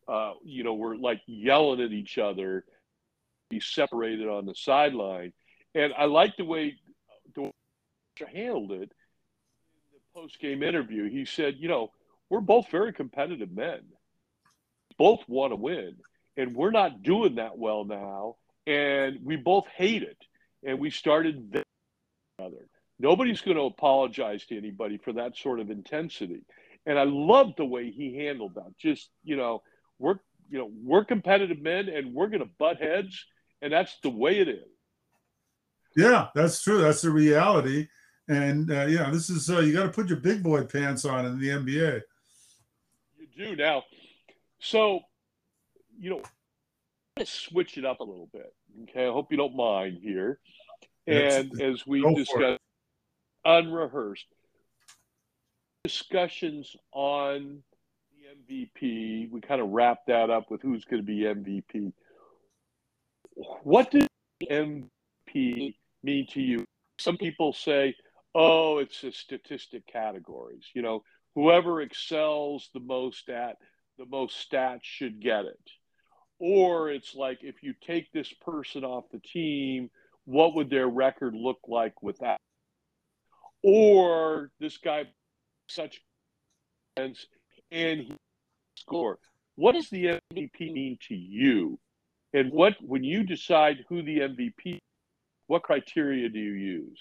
[0.07, 2.65] uh, you know, were like yelling at each other.
[3.49, 5.33] He separated on the sideline,
[5.75, 6.77] and I like the way
[7.35, 7.51] the
[8.33, 8.93] handled it
[10.15, 11.91] post game interview, he said, you know,
[12.29, 13.81] we're both very competitive men.
[14.99, 15.97] Both want to win.
[16.37, 18.37] And we're not doing that well now.
[18.67, 20.19] And we both hate it.
[20.65, 21.65] And we started
[22.39, 22.69] other.
[22.99, 26.43] Nobody's going to apologize to anybody for that sort of intensity.
[26.87, 28.77] And I love the way he handled that.
[28.79, 29.63] Just, you know,
[29.99, 30.17] we're,
[30.51, 33.25] you know, we're competitive men and we're going to butt heads.
[33.63, 34.69] And that's the way it is.
[35.97, 36.81] Yeah, that's true.
[36.81, 37.89] That's the reality.
[38.31, 41.27] And, uh, yeah, this is, uh, you got to put your big boy pants on
[41.27, 42.01] in the NBA.
[43.19, 43.83] You do now.
[44.61, 45.01] So,
[45.99, 46.23] you know,
[47.17, 48.55] to switch it up a little bit.
[48.85, 49.09] Okay.
[49.09, 50.39] I hope you don't mind here.
[51.09, 52.61] And as we discussed,
[53.45, 54.27] unrehearsed
[55.83, 57.65] discussions on
[58.13, 61.93] the MVP, we kind of wrap that up with who's going to be MVP.
[63.65, 64.07] What does
[64.49, 65.75] MVP
[66.05, 66.65] mean to you?
[67.01, 67.97] Some people say,
[68.35, 70.65] oh, it's a statistic categories.
[70.75, 71.03] You know,
[71.35, 73.57] whoever excels the most at
[73.99, 75.71] the most stats should get it.
[76.39, 79.91] Or it's like if you take this person off the team,
[80.25, 82.39] what would their record look like with that?
[83.63, 85.05] Or this guy
[85.69, 86.01] such
[86.97, 87.17] and
[87.71, 88.13] he
[88.77, 89.19] score.
[89.57, 91.79] What does the MVP mean to you?
[92.33, 94.79] And what when you decide who the MVP,
[95.47, 97.01] what criteria do you use?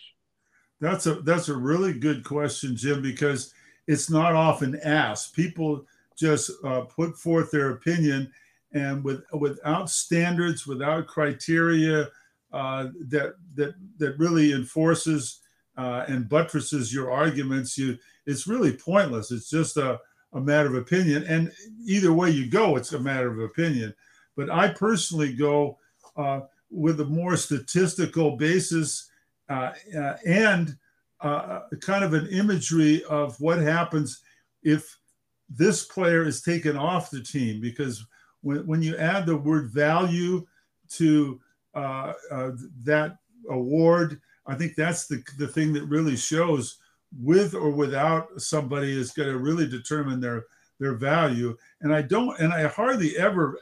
[0.82, 3.54] That's a that's a really good question, Jim, because
[3.88, 5.36] it's not often asked.
[5.36, 5.86] People
[6.18, 8.32] just uh, put forth their opinion,
[8.74, 12.10] and with without standards, without criteria
[12.54, 15.40] uh, that that that really enforces
[15.78, 19.32] uh, and buttresses your arguments, you it's really pointless.
[19.32, 20.00] It's just a,
[20.34, 21.52] a matter of opinion, and
[21.86, 23.94] either way you go, it's a matter of opinion.
[24.38, 25.78] But I personally go
[26.16, 29.09] uh, with a more statistical basis
[29.50, 30.78] and
[31.82, 34.22] kind of an imagery of what happens
[34.64, 34.97] if
[35.50, 38.06] this player is taken off the team because
[38.41, 40.45] when, when you add the word value
[40.89, 41.39] to
[41.76, 42.52] uh, uh,
[42.84, 43.18] that
[43.50, 46.78] award, I think that's the, the thing that really shows
[47.20, 50.45] with or without somebody is going to really determine their
[50.80, 51.58] their value.
[51.82, 53.60] And I don't, and I hardly ever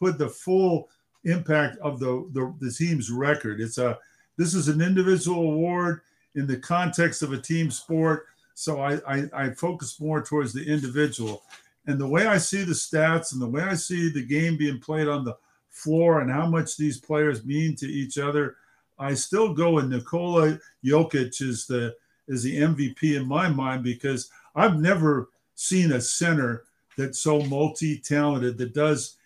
[0.00, 0.88] put the full
[1.24, 3.60] impact of the, the, the team's record.
[3.60, 3.98] It's a
[4.36, 6.00] this is an individual award
[6.34, 8.26] in the context of a team sport
[8.56, 11.42] so I, I, I focus more towards the individual.
[11.86, 14.80] And the way I see the stats and the way I see the game being
[14.80, 15.36] played on the
[15.68, 18.56] floor and how much these players mean to each other,
[18.98, 21.94] I still go with Nikola Jokic is the
[22.28, 26.64] is the MVP in my mind because I've never seen a center
[26.96, 29.16] that's so multi-talented that does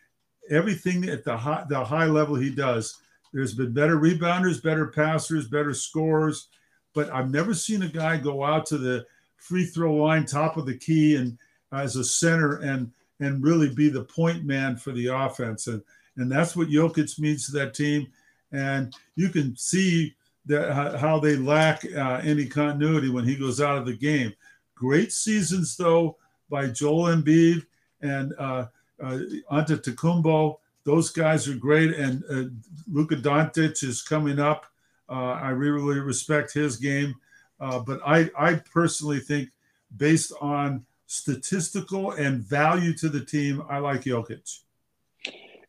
[0.50, 2.99] everything at the high the high level he does.
[3.32, 6.48] There's been better rebounders, better passers, better scorers,
[6.94, 9.06] but I've never seen a guy go out to the
[9.36, 11.38] free throw line, top of the key, and
[11.72, 15.66] as a center, and and really be the point man for the offense.
[15.66, 15.82] And
[16.16, 18.08] and that's what Jokic means to that team.
[18.52, 20.14] And you can see
[20.46, 24.32] that how they lack uh, any continuity when he goes out of the game.
[24.74, 26.16] Great seasons though
[26.48, 27.64] by Joel Embiid
[28.00, 28.66] and uh,
[29.02, 29.18] uh,
[29.52, 30.58] Antetokounmpo.
[30.84, 32.50] Those guys are great, and uh,
[32.90, 34.66] Luka Doncic is coming up.
[35.08, 37.14] Uh, I really respect his game.
[37.60, 39.50] Uh, but I, I personally think,
[39.96, 44.60] based on statistical and value to the team, I like Jokic.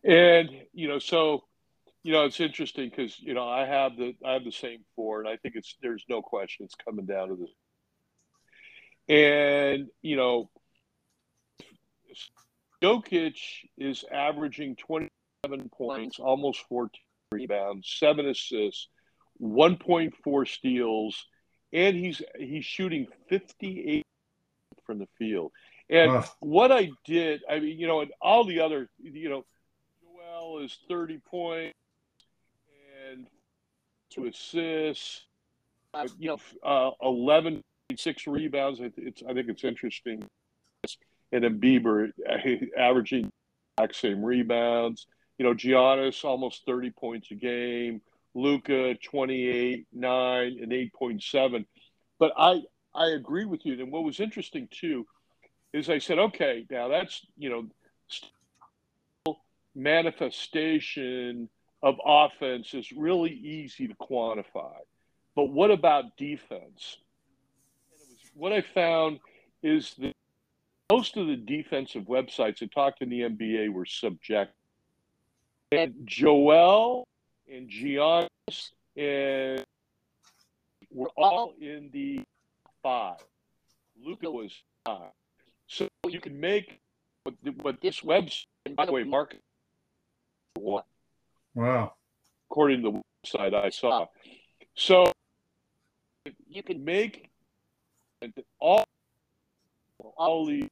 [0.04, 1.44] And you know, so
[2.04, 5.20] you know, it's interesting because you know I have the I have the same four,
[5.20, 7.50] and I think it's there's no question it's coming down to this.
[9.10, 10.50] And you know,
[12.82, 13.36] Jokic
[13.78, 16.90] is averaging 27 points, almost 14
[17.32, 18.88] rebounds, seven assists,
[19.42, 21.26] 1.4 steals,
[21.74, 24.04] and he's he's shooting 58
[24.86, 25.52] from the field.
[25.90, 26.24] And uh.
[26.40, 29.46] what I did, I mean, you know, and all the other, you know,
[30.42, 31.78] Joel is 30 points
[33.10, 33.28] and
[34.12, 35.26] to assists,
[35.94, 37.62] uh, you know, uh, 11,
[37.96, 38.80] six rebounds.
[38.82, 40.24] It's, I think it's interesting.
[41.32, 42.12] And then Bieber
[42.78, 43.32] averaging
[43.78, 45.08] exact same rebounds.
[45.38, 48.02] You know, Giannis almost 30 points a game.
[48.34, 51.66] Luka 28, 9, and 8.7.
[52.20, 52.62] But I,
[52.96, 53.74] I agree with you.
[53.82, 55.06] And what was interesting too
[55.74, 59.38] is I said, okay, now that's, you know,
[59.74, 61.50] manifestation
[61.82, 64.76] of offense is really easy to quantify.
[65.36, 66.98] But what about defense?
[68.34, 69.20] what I found
[69.64, 70.14] is that
[70.92, 74.54] most of the defensive websites that talked in the NBA were subjective.
[75.72, 77.08] And Joel
[77.50, 79.64] and Giannis and
[80.92, 82.24] were all in the
[82.84, 83.24] five.
[84.04, 84.52] Luka was
[84.86, 85.12] five.
[85.68, 86.82] So you can make
[87.24, 88.44] what, what this website,
[88.76, 89.38] by the way, Mark,
[90.56, 90.84] one.
[91.56, 91.94] Wow.
[92.50, 94.08] According to the website I saw.
[94.76, 95.10] So,
[96.50, 97.30] you can make
[98.60, 98.84] all
[100.18, 100.68] all these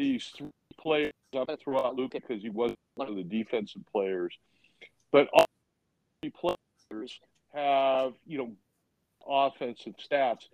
[0.00, 1.12] these three players.
[1.34, 4.36] I'm going to throw out Luka because he was one of the defensive players,
[5.12, 5.46] but all
[6.22, 7.20] three players
[7.54, 8.52] have you know
[9.28, 10.48] offensive stats.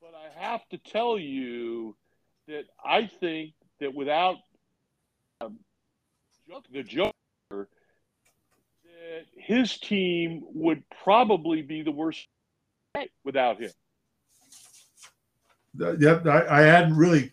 [0.00, 1.96] But I have to tell you
[2.48, 4.36] that I think that without
[5.40, 5.58] um,
[6.72, 7.12] the Joker,
[7.50, 7.68] that
[9.36, 12.26] his team would probably be the worst
[13.24, 13.70] without him.
[15.78, 17.32] Yep, I, I hadn't really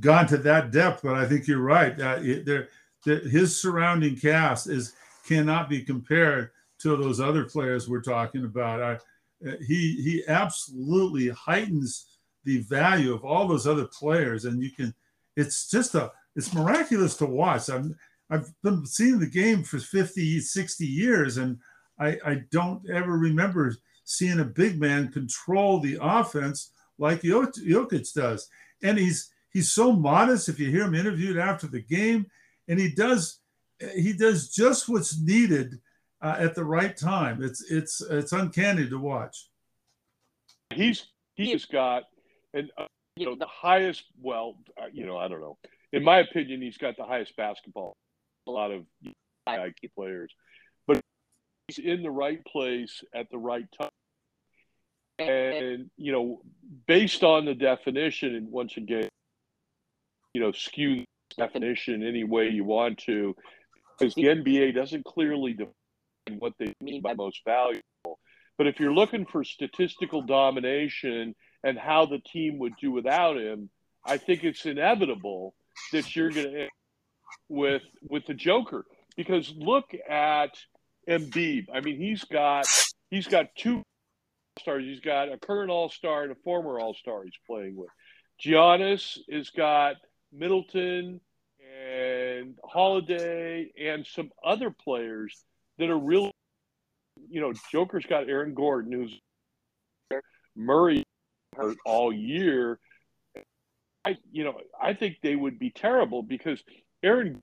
[0.00, 1.98] gone to that depth, but I think you're right.
[2.00, 2.68] Uh, there,
[3.04, 4.94] his surrounding cast is
[5.26, 8.82] cannot be compared to those other players we're talking about.
[8.82, 8.92] I,
[9.48, 14.94] uh, he he absolutely heightens the value of all those other players, and you can.
[15.36, 17.68] It's just a it's miraculous to watch.
[17.68, 17.96] I'm
[18.30, 21.58] I've been seeing the game for 50, 60 years, and
[21.98, 23.74] I, I don't ever remember
[24.04, 28.48] seeing a big man control the offense like Jokic does.
[28.82, 30.48] And he's he's so modest.
[30.48, 32.26] If you hear him interviewed after the game,
[32.68, 33.38] and he does
[33.94, 35.80] he does just what's needed
[36.20, 37.42] uh, at the right time.
[37.42, 39.48] It's it's it's uncanny to watch.
[40.74, 42.04] He's he's got
[42.54, 42.86] and uh,
[43.16, 44.04] you know the highest.
[44.20, 45.58] Well, uh, you know I don't know.
[45.92, 47.96] In my opinion, he's got the highest basketball.
[48.46, 48.84] A lot of
[49.48, 50.32] IQ players,
[50.86, 51.00] but
[51.68, 53.88] he's in the right place at the right time.
[55.18, 56.42] And you know,
[56.86, 59.08] based on the definition, and once again,
[60.34, 61.04] you know, skew
[61.36, 63.34] definition any way you want to,
[63.98, 67.82] because the NBA doesn't clearly define what they mean by most valuable.
[68.58, 73.70] But if you're looking for statistical domination and how the team would do without him,
[74.04, 75.54] I think it's inevitable
[75.92, 76.68] that you're going to
[77.48, 78.84] with with the Joker
[79.16, 80.50] because look at
[81.08, 81.66] Embiid.
[81.72, 82.66] I mean, he's got
[83.10, 83.82] he's got two
[84.58, 84.84] stars.
[84.84, 87.90] He's got a current All Star and a former All Star he's playing with.
[88.44, 89.96] Giannis has got
[90.32, 91.20] Middleton
[91.60, 95.44] and Holiday and some other players
[95.78, 96.32] that are really,
[97.28, 99.20] you know, Joker's got Aaron Gordon, who's
[100.56, 101.04] Murray
[101.56, 102.78] hurt all year.
[104.04, 106.62] I, you know, I think they would be terrible because
[107.02, 107.40] Aaron,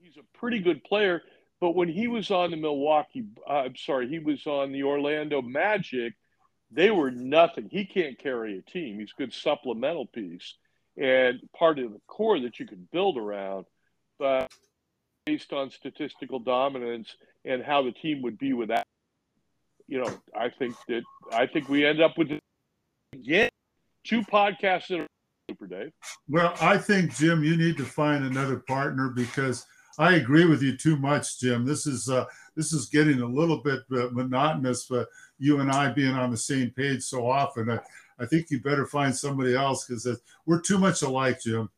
[0.00, 1.22] he's a pretty good player,
[1.60, 5.40] but when he was on the Milwaukee, uh, I'm sorry, he was on the Orlando
[5.40, 6.14] Magic,
[6.70, 7.68] they were nothing.
[7.70, 8.98] He can't carry a team.
[8.98, 10.54] He's a good supplemental piece
[10.96, 13.66] and part of the core that you could build around,
[14.18, 14.50] but
[15.26, 18.84] based on statistical dominance and how the team would be without,
[19.86, 22.30] you know, I think that I think we end up with
[23.12, 23.50] again
[24.04, 25.06] two podcasts that are
[25.50, 25.92] super Dave.
[26.28, 29.66] Well, I think Jim, you need to find another partner because
[29.98, 31.64] I agree with you too much, Jim.
[31.64, 32.24] This is uh,
[32.56, 36.36] this is getting a little bit uh, monotonous, but you and I being on the
[36.36, 37.70] same page so often.
[37.70, 37.78] I,
[38.18, 40.06] I think you better find somebody else because
[40.46, 41.68] we're too much alike, Jim.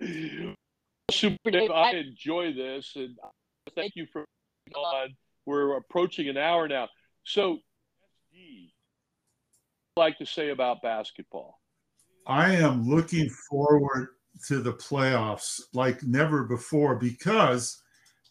[1.10, 3.16] Super Dave, I enjoy this, and
[3.74, 4.24] thank you for
[4.74, 5.14] on.
[5.44, 6.88] We're approaching an hour now.
[7.24, 7.58] So,
[8.34, 8.70] SD,
[9.96, 11.60] like to say about basketball?
[12.26, 14.08] I am looking forward
[14.46, 17.82] to the playoffs like never before because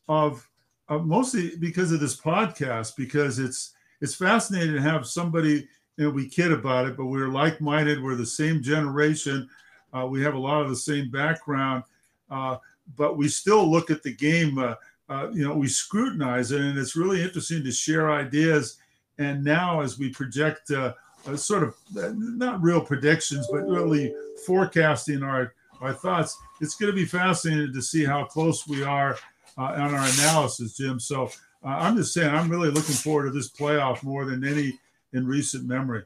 [0.08, 0.48] of
[0.90, 5.68] uh, mostly because of this podcast because it's it's fascinating to have somebody
[6.06, 8.02] know, we kid about it, but we're like minded.
[8.02, 9.50] We're the same generation.
[9.94, 11.84] Uh, we have a lot of the same background,
[12.30, 12.58] uh,
[12.96, 14.58] but we still look at the game.
[14.58, 14.76] Uh,
[15.10, 18.78] uh you know, we scrutinize it, and it's really interesting to share ideas.
[19.18, 20.94] And now, as we project, uh,
[21.36, 24.14] sort of not real predictions, but really
[24.46, 29.18] forecasting our our thoughts, it's going to be fascinating to see how close we are
[29.58, 31.00] uh, on our analysis, Jim.
[31.00, 31.32] So
[31.64, 34.80] I'm just saying, I'm really looking forward to this playoff more than any
[35.14, 36.04] in recent memory.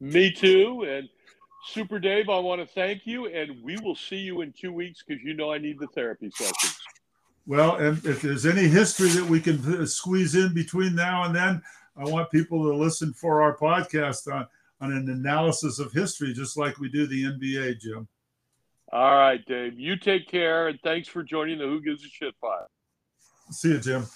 [0.00, 0.86] Me too.
[0.88, 1.08] And
[1.66, 5.02] Super Dave, I want to thank you, and we will see you in two weeks
[5.06, 6.78] because you know I need the therapy sessions.
[7.46, 11.34] Well, and if there's any history that we can uh, squeeze in between now and
[11.34, 11.62] then,
[11.96, 14.46] I want people to listen for our podcast on,
[14.80, 18.08] on an analysis of history, just like we do the NBA, Jim.
[18.92, 19.78] All right, Dave.
[19.78, 22.68] You take care, and thanks for joining the Who Gives a Shit File.
[23.50, 24.06] See you, Jim.